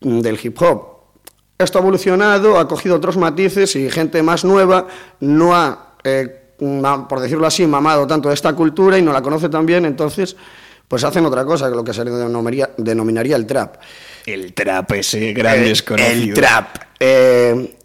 [0.00, 1.00] Del hip hop.
[1.58, 4.86] Esto ha evolucionado, ha cogido otros matices y gente más nueva
[5.20, 6.54] no ha, eh,
[7.08, 10.36] por decirlo así, mamado tanto de esta cultura y no la conoce tan bien, entonces
[10.90, 13.76] pues hacen otra cosa, que lo que se denominaría, denominaría el trap.
[14.26, 16.16] El trap ese gran desconocido.
[16.16, 16.66] El trap.
[16.98, 17.76] Eh,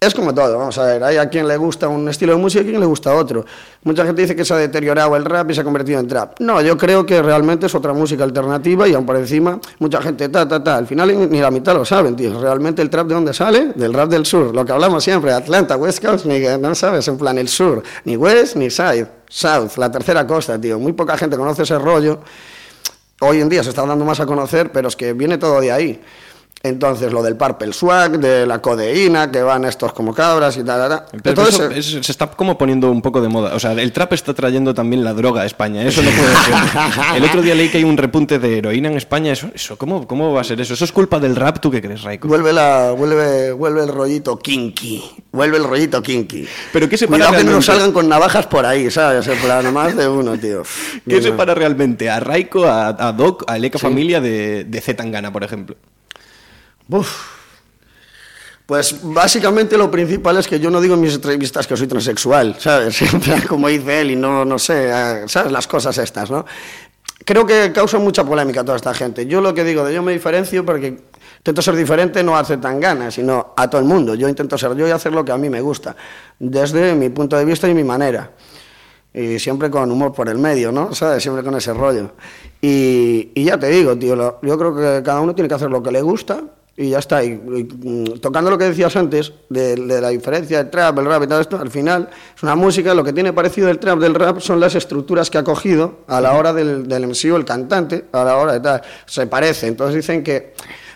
[0.00, 2.62] es como todo, vamos a ver, hay a quien le gusta un estilo de música
[2.62, 3.44] y a quien le gusta otro.
[3.82, 6.40] Mucha gente dice que se ha deteriorado el rap y se ha convertido en trap.
[6.40, 10.30] No, yo creo que realmente es otra música alternativa y aún por encima mucha gente
[10.30, 10.78] ta, ta, ta.
[10.78, 12.40] Al final ni la mitad lo saben, tío.
[12.40, 13.72] Realmente el trap de dónde sale?
[13.74, 14.54] Del rap del sur.
[14.54, 17.82] Lo que hablamos siempre, Atlanta, West Coast, ni no sabes, en plan el sur.
[18.04, 20.78] Ni West ni Side, South, la tercera costa, tío.
[20.78, 22.20] Muy poca gente conoce ese rollo.
[23.18, 25.72] Hoy en día se está dando más a conocer, pero es que viene todo de
[25.72, 26.00] ahí.
[26.64, 30.88] Entonces, lo del Purple Swag, de la codeína, que van estos como cabras y tal,
[30.88, 31.20] tal, tal.
[31.22, 33.54] Pero eso es- se está como poniendo un poco de moda.
[33.54, 35.82] O sea, el trap está trayendo también la droga a España.
[35.82, 36.54] Eso no puede ser.
[37.16, 39.30] El otro día leí que hay un repunte de heroína en España.
[39.32, 40.72] Eso, eso ¿cómo, ¿Cómo va a ser eso?
[40.72, 41.58] ¿Eso es culpa del rap?
[41.58, 42.28] ¿Tú qué crees, Raiko?
[42.28, 45.04] Vuelve, la, vuelve, vuelve el rollito kinky.
[45.32, 46.48] Vuelve el rollito kinky.
[46.72, 49.26] Pero ¿qué separa Cuidado que no salgan con navajas por ahí, ¿sabes?
[49.28, 50.62] En plan, más de uno, tío.
[51.06, 51.22] ¿Qué No, no.
[51.22, 55.44] separa realmente a Raiko, a, a Doc, a Eleka Familia de, de Z Tangana, por
[55.44, 55.76] ejemplo?
[56.88, 57.34] Uf.
[58.66, 62.56] Pues básicamente lo principal es que yo no digo en mis entrevistas que soy transexual,
[62.58, 62.98] ¿sabes?
[63.46, 65.52] Como dice él y no, no sé, eh, ¿sabes?
[65.52, 66.46] Las cosas estas, ¿no?
[67.26, 69.26] Creo que causa mucha polémica toda esta gente.
[69.26, 70.98] Yo lo que digo de yo me diferencio porque
[71.38, 74.14] intento ser diferente no a tan ganas, sino a todo el mundo.
[74.14, 75.94] Yo intento ser yo y hacer lo que a mí me gusta,
[76.38, 78.30] desde mi punto de vista y mi manera.
[79.12, 80.94] Y siempre con humor por el medio, ¿no?
[80.94, 81.22] ¿Sabes?
[81.22, 82.12] Siempre con ese rollo.
[82.60, 85.70] Y, y ya te digo, tío, lo- yo creo que cada uno tiene que hacer
[85.70, 86.42] lo que le gusta
[86.76, 87.22] y ya está.
[87.22, 91.06] Y, y, mm, tocando lo que decías antes, de, de la diferencia del trap, el
[91.06, 93.98] rap y todo esto, al final es una música, lo que tiene parecido del trap,
[93.98, 97.36] del rap, son las estructuras que ha cogido a la hora del, del MC o
[97.36, 98.82] el cantante, a la hora de tal.
[99.06, 99.68] Se parece.
[99.68, 100.54] Entonces dicen que...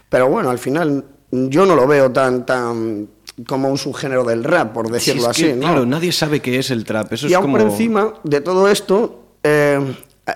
[0.09, 2.45] Pero bueno, al final yo no lo veo tan...
[2.45, 3.09] tan
[3.47, 5.69] como un subgénero del rap, por decirlo Sí, es que, así, ¿no?
[5.69, 7.13] Claro, nadie sabe qué es el trap.
[7.13, 7.59] Eso y es aún como...
[7.59, 9.79] por encima de todo esto, eh,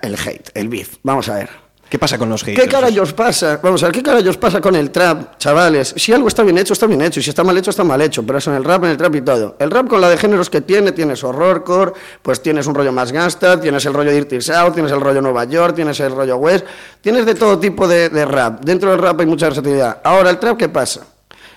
[0.01, 0.95] el hate, el beef.
[1.03, 1.62] Vamos a ver.
[1.89, 2.63] ¿Qué pasa con los haters?
[2.63, 3.59] ¿Qué carayos pasa?
[3.61, 5.93] Vamos a ver, ¿qué carayos pasa con el trap, chavales?
[5.95, 7.19] Si algo está bien hecho, está bien hecho.
[7.19, 8.23] Y si está mal hecho, está mal hecho.
[8.25, 9.55] Pero eso en el rap, en el trap y todo.
[9.59, 13.11] El rap con la de géneros que tiene, tienes horrorcore, pues tienes un rollo más
[13.11, 16.65] gangsta, tienes el rollo Dirty South, tienes el rollo Nueva York, tienes el rollo West.
[16.99, 18.61] Tienes de todo tipo de, de rap.
[18.63, 20.01] Dentro del rap hay mucha versatilidad.
[20.03, 21.05] Ahora, ¿el trap qué pasa?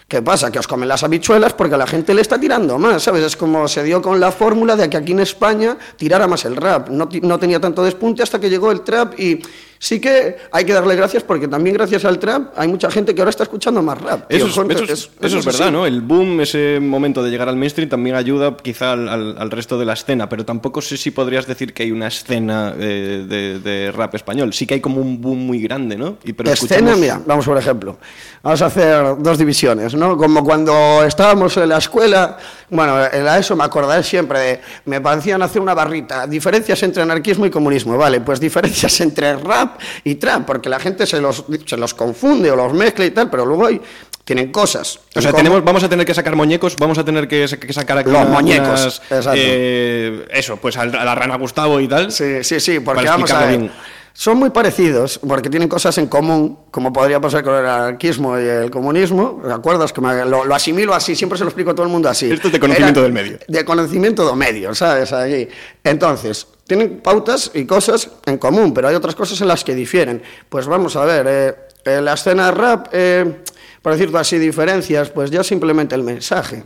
[0.09, 0.53] ¿Qué pasa?
[0.53, 3.25] Que os comen las habichuelas porque a la gente le está tirando más, ¿sabes?
[3.25, 6.55] Es como se dio con la fórmula de que aquí en España tirara más el
[6.55, 6.91] rap.
[6.91, 9.43] No, no tenía tanto despunte hasta que llegó el trap y
[9.79, 13.21] sí que hay que darle gracias porque también gracias al trap hay mucha gente que
[13.21, 14.29] ahora está escuchando más rap.
[14.29, 14.39] tío.
[14.39, 15.59] Eso es, Gente, eso es- es- eso eso es es así.
[15.59, 15.87] verdad, ¿no?
[15.87, 19.79] El boom, ese momento de llegar al mainstream también ayuda quizá al, al- al resto
[19.79, 23.59] de la escena, pero tampoco sé si podrías decir que hay una escena eh, de,
[23.61, 24.53] de rap español.
[24.53, 26.17] Sí que hay como un boom muy grande, ¿no?
[26.25, 27.99] Y, pero Escena, escuchamos- mira, vamos por ejemplo.
[28.43, 30.17] Vamos a hacer dos divisiones, ¿no?
[30.17, 32.37] Como cuando estábamos en la escuela,
[32.71, 37.03] bueno, en la ESO me acordaré siempre de, me parecían hacer una barrita, diferencias entre
[37.03, 39.66] anarquismo y comunismo, vale, pues diferencias entre rap
[40.05, 43.31] y trap, porque la gente se los, se los confunde o los mezcla y tal,
[43.31, 43.81] pero luego hay,
[44.25, 44.99] tienen cosas.
[45.15, 47.99] O sea, tenemos, vamos a tener que sacar muñecos, vamos a tener que, que sacar
[47.99, 49.33] aquí Los muñecos, exacto.
[49.37, 52.11] eh, eso, pues a la rana Gustavo y tal.
[52.11, 53.71] Sí, sí, sí, porque vamos a ver.
[54.19, 58.45] Son muy parecidos porque tienen cosas en común, como podría pasar con el anarquismo y
[58.45, 59.43] el comunismo.
[59.45, 59.85] ¿De acuerdo?
[59.85, 62.09] Es que me- lo, lo asimilo así, siempre se lo explico a todo el mundo
[62.09, 62.31] así.
[62.33, 63.39] Esto es de conocimiento Era- del medio.
[63.47, 65.13] De conocimiento del medio, ¿sabes?
[65.13, 65.47] Allí.
[65.85, 70.23] Entonces, tienen pautas y cosas en común, pero hay otras cosas en las que difieren.
[70.49, 71.55] Pues vamos a ver, eh,
[71.85, 73.43] en la escena rap, eh,
[73.81, 76.65] por decirlo así, diferencias, pues ya simplemente el mensaje.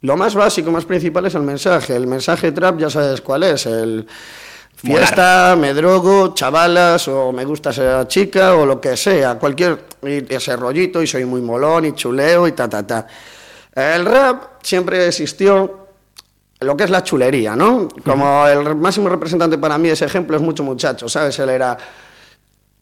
[0.00, 1.94] Lo más básico, más principal es el mensaje.
[1.94, 4.06] El mensaje trap ya sabes cuál es, el
[4.76, 10.56] fiesta, me drogo, chavalas, o me gusta esa chica, o lo que sea, cualquier ese
[10.56, 13.06] rollito, y soy muy molón, y chuleo, y ta, ta, ta.
[13.74, 15.83] El rap siempre existió
[16.64, 17.88] lo que es la chulería, ¿no?
[18.04, 21.38] Como el máximo representante para mí de ese ejemplo es Mucho Muchacho, ¿sabes?
[21.38, 21.76] Él era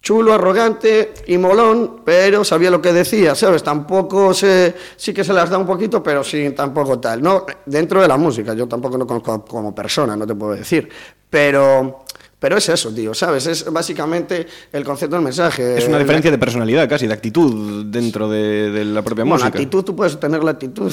[0.03, 3.63] chulo, arrogante y molón, pero sabía lo que decía, ¿sabes?
[3.63, 7.23] Tampoco se, sí que se las da un poquito, pero sí, tampoco tal.
[7.23, 10.89] No, dentro de la música, yo tampoco lo conozco como persona, no te puedo decir,
[11.31, 12.05] pero,
[12.43, 13.47] pero es eso, tío, ¿sabes?
[13.47, 15.79] Es básicamente el concepto del mensaje.
[15.79, 19.49] Es una diferencia de personalidad casi, de actitud dentro de, de la propia Bueno, música.
[19.57, 20.93] actitud, tú puedes tener la actitud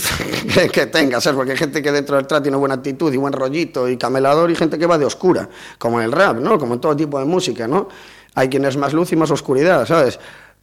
[0.53, 1.35] que, que tengas, ¿sabes?
[1.37, 4.51] Porque hay gente que dentro del trap tiene buena actitud y buen rollito y camelador
[4.51, 6.59] y gente que va de oscura, como en el rap, ¿no?
[6.59, 7.89] Como en todo tipo de música, ¿no?
[8.35, 10.19] Hay quien es más luz y más oscuridad, ¿sabes?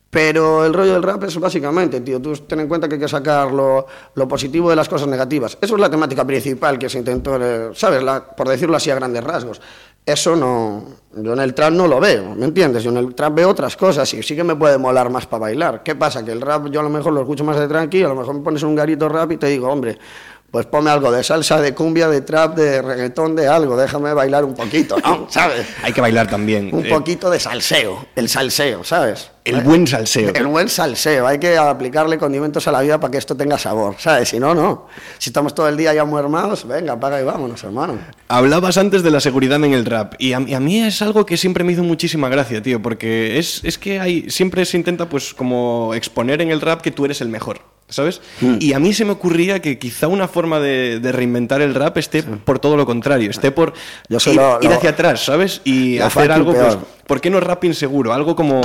[0.09, 3.09] Pero el rollo del rap es básicamente, tío, tú ten en cuenta que hay que
[3.09, 5.59] sacar lo, lo positivo de las cosas negativas.
[5.61, 8.03] Eso es la temática principal que se intentó, eh, ¿sabes?
[8.03, 9.61] La- por decirlo así a grandes rasgos.
[10.07, 10.85] Eso no,
[11.17, 12.85] yo en el trap no lo veo, ¿me entiendes?
[12.85, 15.41] Yo en el trap veo otras cosas y sí que me puede molar más para
[15.41, 15.83] bailar.
[15.83, 16.25] ¿Qué pasa?
[16.25, 18.37] Que el rap yo a lo mejor lo escucho más de tranqui, a lo mejor
[18.37, 19.99] me pones un garito rap y te digo, hombre,
[20.57, 24.43] pues ponme algo de salsa, de cumbia, de trap, de reggaetón, de algo, déjame bailar
[24.43, 25.27] un poquito, ¿no?
[25.31, 25.67] ¿Sabes?
[25.83, 26.71] Hay que bailar también.
[26.73, 29.33] Un eh, poquito de salseo, el salseo, ¿sabes?
[29.45, 30.33] el buen salseo.
[30.35, 33.97] El buen salseo, hay que aplicarle condimentos a la vida para que esto tenga sabor,
[33.99, 34.31] ¿sabes?
[34.31, 34.87] Si no, no.
[35.19, 36.23] Si estamos todo el día ya muy
[36.67, 37.99] venga, apaga y vámonos, hermano.
[38.29, 41.27] Hablabas antes de la seguridad en el rap y a, y a mí es algo
[41.27, 45.07] que siempre me hizo muchísima gracia, tío, porque es, es que hay siempre se intenta
[45.09, 48.21] pues como exponer en el rap que tú eres el mejor, ¿sabes?
[48.41, 48.57] Mm.
[48.61, 51.97] Y a mí se me ocurría que quizá una forma de, de reinventar el rap
[51.99, 53.73] esté por todo lo contrario, esté por
[54.09, 55.61] Yo ir, lo- ir lo- hacia atrás, ¿sabes?
[55.65, 56.77] Y hacer algo, pues.
[57.07, 58.13] ¿por qué no rap inseguro?
[58.13, 58.61] Algo como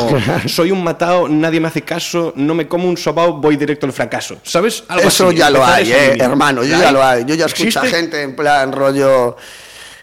[0.47, 3.93] soy un matado, nadie me hace caso, no me como un sobao, voy directo al
[3.93, 4.84] fracaso, ¿sabes?
[4.88, 6.93] Algo Eso así, ya lo hay, eh, hermano, yo ¿La ya hay?
[6.93, 7.26] lo hay.
[7.26, 9.36] Yo ya escucho a gente en plan rollo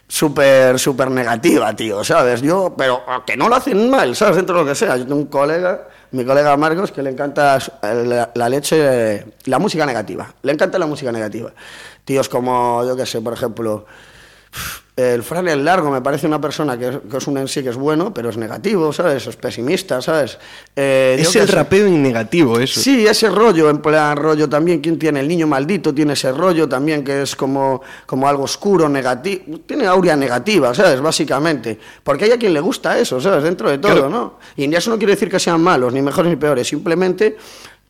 [0.07, 2.41] súper, súper negativa, tío, ¿sabes?
[2.41, 4.37] Yo, pero que no lo hacen mal, ¿sabes?
[4.37, 4.97] Dentro de lo que sea.
[4.97, 7.59] Yo tengo un colega, mi colega Marcos, que le encanta
[8.35, 10.33] la leche, la música negativa.
[10.43, 11.53] Le encanta la música negativa.
[12.05, 13.87] Tíos como, yo qué sé, por ejemplo,
[14.97, 17.63] el Fran el Largo me parece una persona que es, que es un en sí
[17.63, 19.29] que es bueno, pero es negativo, ¿sabes?
[19.29, 20.39] Es pesimista, ¿sabes?
[20.75, 22.81] Eh, Es el rapeo en negativo, eso.
[22.81, 25.21] Sí, ese rollo, en plan rollo también, ¿quién tiene?
[25.21, 29.87] El niño maldito tiene ese rollo también que es como, como algo oscuro, negativo, tiene
[29.87, 31.01] aurea negativa, ¿sabes?
[31.01, 31.79] Básicamente.
[32.03, 33.45] Porque hay a quien le gusta eso, ¿sabes?
[33.45, 34.09] Dentro de todo, Claro.
[34.09, 34.39] ¿no?
[34.57, 37.37] Y eso no quiere decir que sean malos, ni mejores ni peores, simplemente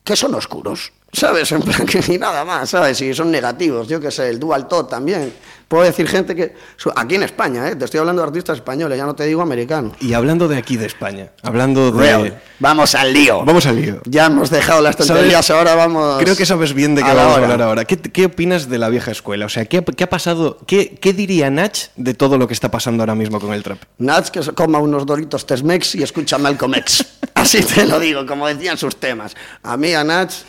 [0.03, 1.51] que son oscuros, ¿sabes?
[1.51, 3.01] En plan que ni nada más, ¿sabes?
[3.01, 5.33] Y son negativos, yo qué sé, el dual tot también.
[5.67, 6.55] Puedo decir gente que,
[6.95, 7.75] aquí en España, ¿eh?
[7.75, 9.93] Te estoy hablando de artistas españoles, ya no te digo americanos.
[9.99, 11.99] Y hablando de aquí de España, hablando de...
[11.99, 12.41] Real.
[12.57, 13.45] Vamos al lío.
[13.45, 14.01] Vamos al lío.
[14.05, 15.59] Ya hemos dejado las tonterías, ¿Sabes?
[15.59, 16.23] ahora vamos.
[16.23, 17.85] Creo que sabes bien de qué a vamos a hablar ahora.
[17.85, 19.45] ¿Qué, qué opinas de la vieja escuela?
[19.45, 20.57] O sea, ¿qué, ha- qué ha pasado?
[20.65, 23.77] Qué, qué diría Nach de todo lo que está pasando ahora mismo con el trap?
[23.99, 27.05] Nats que coma unos doritos Tesmex y escucha Malcolm X.
[27.35, 29.35] Así te lo digo, como decían sus temas.
[29.61, 30.45] A mí, a Nats,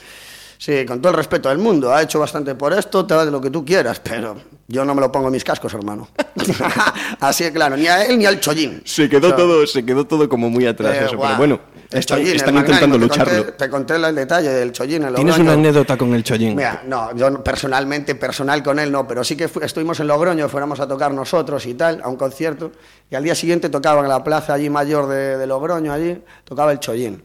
[0.61, 3.41] sí, con todo el respeto del mundo, ha hecho bastante por esto, te de lo
[3.41, 4.37] que tú quieras, pero
[4.69, 6.09] yo no me lo pongo en mis cascos, hermano.
[7.21, 8.83] Así que claro, ni a él ni al chollín.
[8.85, 11.29] Se quedó, O sea, todo, se quedó todo como muy atrás eh, eso, guau.
[11.29, 13.53] pero bueno, El están, chollín, están intentando te conté- lucharlo.
[13.55, 15.03] Te conté el detalle del chollín.
[15.05, 15.43] en ¿Tienes Logroño.
[15.43, 16.57] una anécdota con el chollín?
[16.57, 20.49] Mira, no, yo personalmente, personal con él no, pero sí que fu- estuvimos en Logroño,
[20.49, 22.71] fuéramos a tocar nosotros y tal, a un concierto,
[23.11, 26.71] y al día siguiente tocaba en la plaza allí mayor de, de Logroño, allí, tocaba
[26.73, 27.23] el Chollín.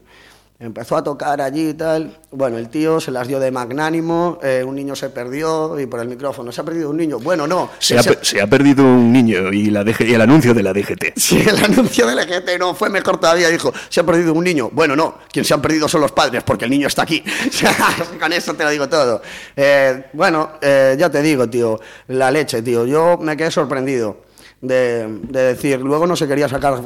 [0.58, 2.16] Empezó a tocar allí y tal.
[2.30, 6.00] Bueno, el tío se las dio de magnánimo, eh, un niño se perdió y por
[6.00, 7.18] el micrófono, se ha perdido un niño.
[7.18, 7.68] Bueno, no.
[7.78, 10.62] Se ha, pe- se ha perdido un niño y, la DG y el anuncio de
[10.62, 11.12] la DGT.
[11.16, 14.70] Sí, el anuncio del EGT no fue mejor todavía, dijo, se ha perdido un niño.
[14.72, 17.22] Bueno, no, quien se han perdido son los padres, porque el niño está aquí.
[18.20, 19.20] Con eso te lo digo todo.
[19.54, 21.78] Eh, bueno, eh, ya te digo, tío,
[22.08, 22.86] la leche, tío.
[22.86, 24.22] Yo me quedé sorprendido
[24.62, 26.80] de, de decir, luego no se quería sacar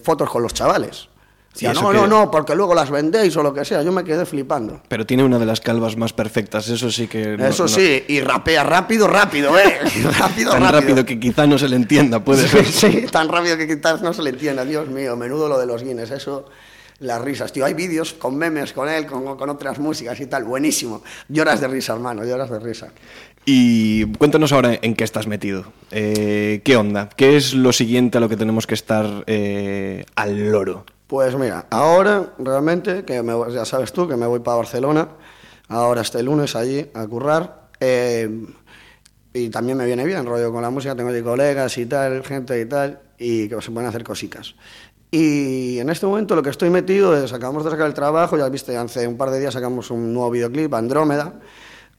[0.00, 1.08] fotos con los chavales.
[1.50, 3.82] ¿Y Decía, eso no, no, no, porque luego las vendéis o lo que sea.
[3.82, 4.80] Yo me quedé flipando.
[4.88, 7.36] Pero tiene una de las calvas más perfectas, eso sí que...
[7.36, 9.78] no- Eso no- sí, y rapea rápido, rápido, ¿eh?
[10.18, 12.64] rápido, Tan rápido que quizá no se le entienda, puede ser.
[12.64, 14.64] Sí, tan rápido que quizás no se le entienda.
[14.64, 16.46] Dios mío, menudo lo de los Guinness, eso,
[17.00, 17.64] las risas, tío.
[17.64, 21.02] Hay vídeos con memes con él, con, con otras músicas y tal, buenísimo.
[21.28, 22.88] Lloras de risa, hermano, lloras de risa.
[23.44, 25.64] Y cuéntanos ahora en qué estás metido.
[25.90, 27.08] Eh, ¿Qué onda?
[27.16, 30.84] ¿Qué es lo siguiente a lo que tenemos que estar eh, al loro?
[31.10, 35.08] Pues mira, ahora realmente, que me ya sabes tú, que me voy para Barcelona,
[35.68, 37.68] ahora este lunes allí a currar.
[37.80, 38.46] eh,
[39.32, 42.60] y también me viene bien, rollo con la música, tengo allí colegas y tal, gente
[42.60, 44.54] y tal, y que se pueden hacer cositas.
[45.12, 48.48] Y en este momento lo que estoy metido es, acabamos de sacar el trabajo, ya
[48.48, 51.40] viste, hace un par de días sacamos un nuevo videoclip, Andrómeda,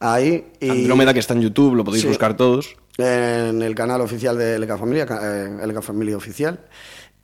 [0.02, 0.52] ahí.
[0.60, 2.08] Y Andrómeda que está en YouTube, lo podéis Sí.
[2.08, 2.76] buscar todos.
[2.98, 6.60] en el canal oficial de LK Familia, eh, LK Familia Oficial,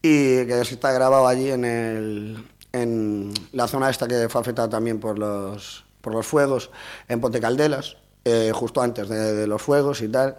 [0.07, 4.99] y que está grabado allí en, el, en la zona esta que fue afectada también
[4.99, 6.71] por los, por los fuegos,
[7.07, 10.37] en Ponte Caldelas, eh, justo antes de, de los fuegos y tal.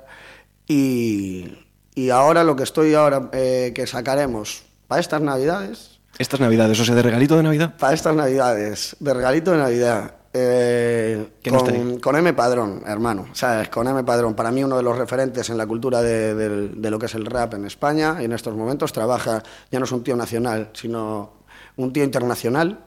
[0.66, 1.58] Y,
[1.94, 6.84] y ahora lo que estoy ahora, eh, que sacaremos para estas navidades, Estas navidades, o
[6.84, 7.76] sea, de regalito de Navidad.
[7.78, 13.26] Para estas navidades, de regalito de Navidad, eh, ¿Qué nos con, con M Padrón, hermano.
[13.32, 13.68] ¿Sabes?
[13.68, 16.91] Con M Padrón, para mí uno de los referentes en la cultura de, de- de
[16.91, 18.16] lo que es el rap en España.
[18.20, 21.32] Y en estos momentos trabaja, ya no es un tío nacional, sino
[21.76, 22.80] un tío internacional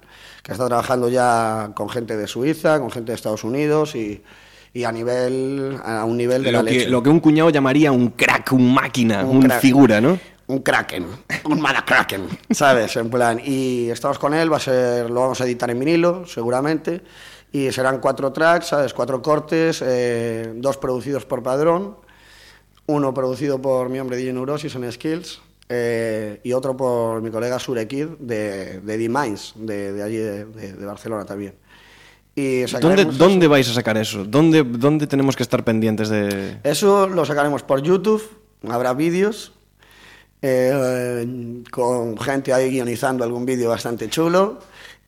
[0.43, 4.24] que está trabajando ya con gente de Suiza, con gente de Estados Unidos y,
[4.74, 6.89] y a nivel a un nivel de la Lo que, leche.
[6.89, 9.62] lo que un cuñado llamaría un crack, un máquina, un, Un crack.
[9.62, 10.18] figura, ¿no?
[10.47, 11.06] un kraken,
[11.45, 12.97] un kraken, ¿sabes?
[12.97, 16.26] En plan, y estamos con él, va a ser, lo vamos a editar en vinilo,
[16.28, 17.02] seguramente,
[17.52, 18.93] y serán cuatro tracks, ¿sabes?
[18.93, 21.97] Cuatro cortes, eh, dos producidos por Padrón,
[22.88, 27.58] uno producido por mi hombre DJ Neurosis en Skills, eh, y otro por mi colega
[27.60, 31.56] Surekid de, de D-Minds, de, de allí de, de- Barcelona también.
[32.36, 34.24] Y ¿Dónde, ¿Dónde vais a sacar eso?
[34.24, 36.60] ¿Dónde, ¿Dónde tenemos que estar pendientes de...?
[36.64, 38.22] Eso lo sacaremos por YouTube,
[38.70, 39.54] habrá vídeos,
[40.41, 44.60] eh, con gente ahí guionizando algún vídeo bastante chulo.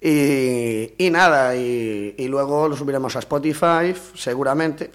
[0.05, 4.91] Y, y nada, y, y luego lo subiremos a Spotify, seguramente,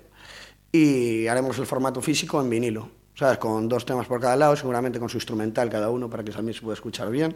[0.71, 3.39] y haremos el formato físico en vinilo, ¿sabes?
[3.39, 6.55] Con dos temas por cada lado, seguramente con su instrumental cada uno para que también
[6.55, 7.35] se pueda escuchar bien.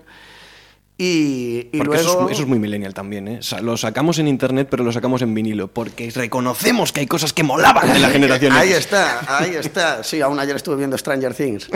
[0.98, 3.38] Y, y Porque eso, es, eso es muy millennial también, ¿eh?
[3.40, 7.06] O sea, lo sacamos en internet, pero lo sacamos en vinilo, porque reconocemos que hay
[7.06, 10.04] cosas que molaban de la generación Ahí está, ahí está.
[10.04, 11.68] Sí, aún ayer estuve viendo Stranger Things.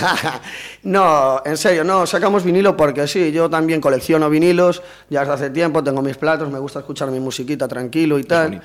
[0.82, 5.50] no, en serio, no, sacamos vinilo porque sí, yo también colecciono vinilos, ya desde hace
[5.50, 8.62] tiempo, tengo mis platos, me gusta escuchar mi musiquita tranquilo y tal.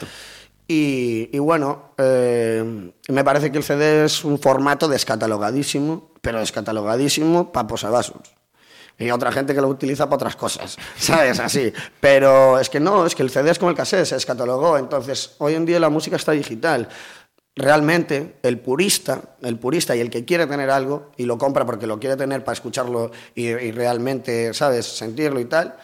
[0.67, 7.51] Y, y bueno, eh, me parece que el CD es un formato descatalogadísimo, pero descatalogadísimo
[7.51, 8.34] para posavasos.
[8.97, 11.39] Y otra gente que lo utiliza para otras cosas, ¿sabes?
[11.39, 11.71] Así.
[11.99, 14.77] Pero es que no, es que el CD es como el cassette, se descatalogó.
[14.77, 16.87] Entonces, hoy en día la música está digital.
[17.57, 21.87] Realmente, el purista, el purista y el que quiere tener algo y lo compra porque
[21.87, 24.85] lo quiere tener para escucharlo y, realmente, ¿sabes?
[24.85, 25.75] Sentirlo y tal,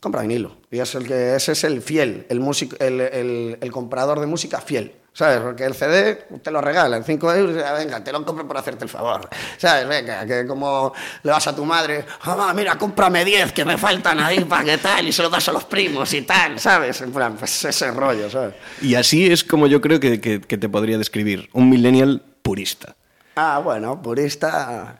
[0.00, 0.56] compra vinilo.
[0.70, 4.97] Y es el que, ese es el fiel, el comprador de música fiel.
[5.18, 5.40] ¿Sabes?
[5.40, 8.84] Porque el CD te lo regalan, 5 euros, "Ah, venga, te lo compro por hacerte
[8.84, 9.28] el favor.
[9.56, 9.88] ¿Sabes?
[9.88, 10.92] Venga, que como
[11.24, 14.78] le vas a tu madre, mamá, mira, cómprame 10 que me faltan ahí para que
[14.78, 17.00] tal, y se lo das a los primos y tal, ¿sabes?
[17.00, 18.54] En plan, pues ese rollo, ¿sabes?
[18.80, 22.94] Y así es como yo creo que, que- que te podría describir, un millennial purista.
[23.34, 24.98] Ah, bueno, purista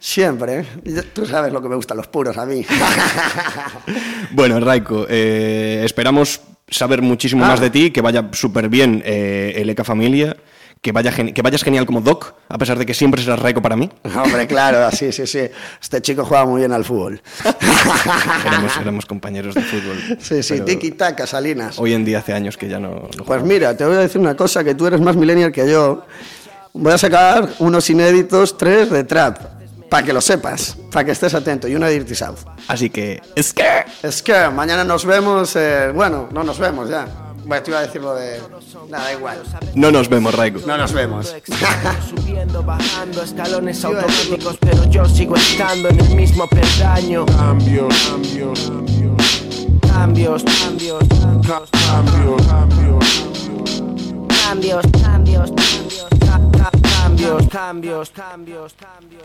[0.00, 0.64] siempre.
[1.12, 2.66] Tú sabes lo que me gustan los puros a mí.
[4.32, 6.40] Bueno, Raiko, eh, esperamos
[6.70, 7.48] saber muchísimo Ah.
[7.48, 10.36] más de ti, que vaya súper bien eh, el ECA Familia,
[10.80, 13.76] que, vaya que vayas genial como Doc, a pesar de que siempre serás Raiko para
[13.76, 13.90] mí.
[14.16, 15.40] Hombre, claro, sí, sí, sí.
[15.80, 17.20] Este chico juega muy bien al fútbol.
[18.46, 20.18] Éramos, éramos compañeros de fútbol.
[20.20, 21.78] Sí, sí, tiki-taka, Salinas.
[21.78, 23.08] Hoy en día hace años que ya no...
[23.16, 25.70] no Pues mira, te voy a decir una cosa, que tú eres más millennial que
[25.70, 26.04] yo.
[26.72, 29.38] Voy a sacar unos inéditos, tres de trap,
[29.90, 32.38] para que lo sepas, para que estés atento, y una Dirty South.
[32.68, 33.20] Así que...
[33.34, 33.84] Es que...
[34.02, 37.06] Es que mañana nos vemos, eh, bueno, no nos vemos ya.
[37.44, 38.40] Bueno, te iba a decir lo de...
[38.88, 39.42] Nada, da igual.
[39.74, 40.60] No nos vemos, Raiko.
[40.66, 41.34] No nos vemos.
[42.08, 47.26] Subiendo, bajando, escalones automáticos, pero yo sigo estando en el mismo peldaño.
[47.26, 48.72] Cambios, cambios,
[49.92, 51.04] Cambios, cambios,
[51.46, 53.24] ca- cambios, cambios.
[54.44, 56.70] cambios, cambios, cambios, ca- ca-
[57.02, 59.22] cambios, cambios, cambios, cambios.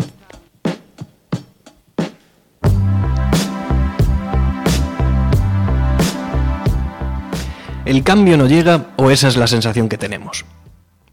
[7.86, 10.44] El cambio no llega o esa es la sensación que tenemos.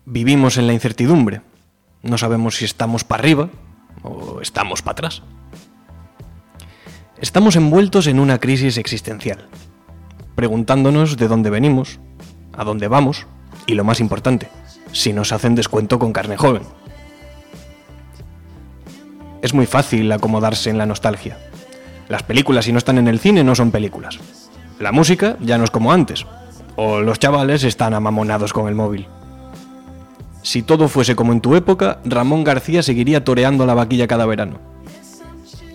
[0.07, 1.43] Vivimos en la incertidumbre.
[2.03, 3.51] No sabemos si estamos para arriba
[4.03, 5.23] o estamos para atrás.
[7.20, 9.49] Estamos envueltos en una crisis existencial,
[10.35, 12.01] preguntándonos de dónde venimos,
[12.55, 13.27] a dónde vamos
[13.66, 14.49] y lo más importante,
[14.93, 16.62] si nos hacen descuento con carne joven.
[19.43, 21.37] Es muy fácil acomodarse en la nostalgia.
[22.09, 24.18] Las películas si no están en el cine no son películas.
[24.81, 26.27] La música ya no es como antes.
[26.77, 29.07] O los chavales están amamonados con el móvil.
[30.43, 34.59] Si todo fuese como en tu época, Ramón García seguiría toreando la vaquilla cada verano.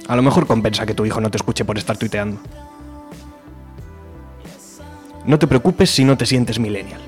[0.08, 2.40] A lo mejor compensa que tu hijo no te escuche por estar tuiteando.
[5.26, 7.02] No te preocupes si no te sientes millennial.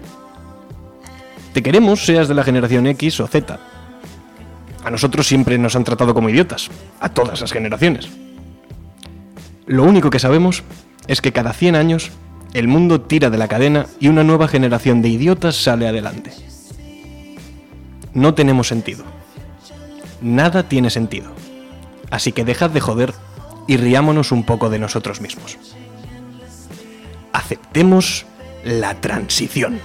[1.54, 3.60] Te queremos seas de la generación X o Z.
[4.84, 6.70] A nosotros siempre nos han tratado como idiotas,
[7.00, 8.10] a todas las generaciones.
[9.66, 10.64] Lo único que sabemos
[11.08, 12.12] es que cada 100 años
[12.54, 16.32] el mundo tira de la cadena y una nueva generación de idiotas sale adelante.
[18.14, 19.04] No tenemos sentido.
[20.22, 21.32] Nada tiene sentido.
[22.10, 23.14] Así que dejad de joder
[23.68, 25.58] y riámonos un poco de nosotros mismos.
[27.34, 28.26] Aceptemos
[28.64, 29.80] la transición.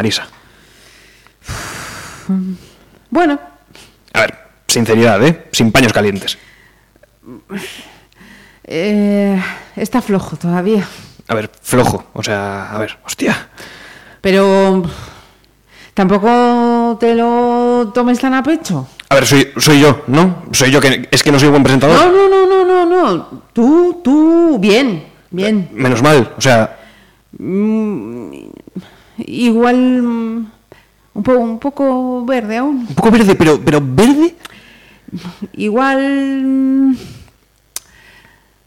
[0.00, 0.24] Marisa?
[3.10, 3.40] Bueno,
[4.14, 4.38] A ver,
[4.68, 5.48] sinceridad, ¿eh?
[5.50, 6.38] Sin paños calientes.
[8.64, 9.42] eh,
[9.76, 10.86] está flojo todavía.
[11.26, 12.04] A ver, flojo.
[12.12, 13.48] O sea, a ver, hostia.
[14.20, 14.84] Pero
[15.92, 18.88] tampoco te lo tomes tan a pecho.
[19.08, 20.44] A ver, soy, soy yo, ¿no?
[20.52, 21.96] Soy yo que es que no soy buen presentador.
[21.96, 23.42] No, no, no, no, no, no.
[23.52, 25.68] Tú, tú, bien, bien.
[25.72, 26.76] Menos mal, o sea,
[27.38, 28.50] Mm,
[29.26, 30.46] igual mm,
[31.14, 32.86] un, po- un poco verde aún.
[32.88, 34.34] un poco verde, pero, pero verde.
[35.54, 36.94] Igual mm,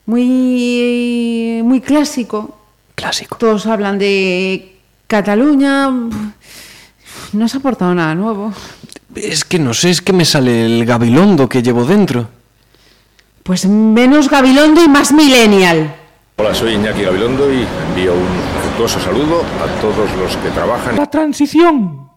[0.06, 2.58] muy, muy clásico.
[2.96, 3.38] Clásico.
[3.38, 4.76] Todos hablan de
[5.08, 5.90] Cataluña.
[7.34, 8.54] No se ha aportado nada nuevo.
[9.16, 12.28] Es que no sé, es que me sale el gabilondo que llevo dentro.
[13.44, 15.94] Pues menos Gabilondo y más Millennial.
[16.38, 18.22] Hola, soy Iñaki Gabilondo y envío un
[18.74, 22.10] afectuoso saludo a todos los que trabajan La transición.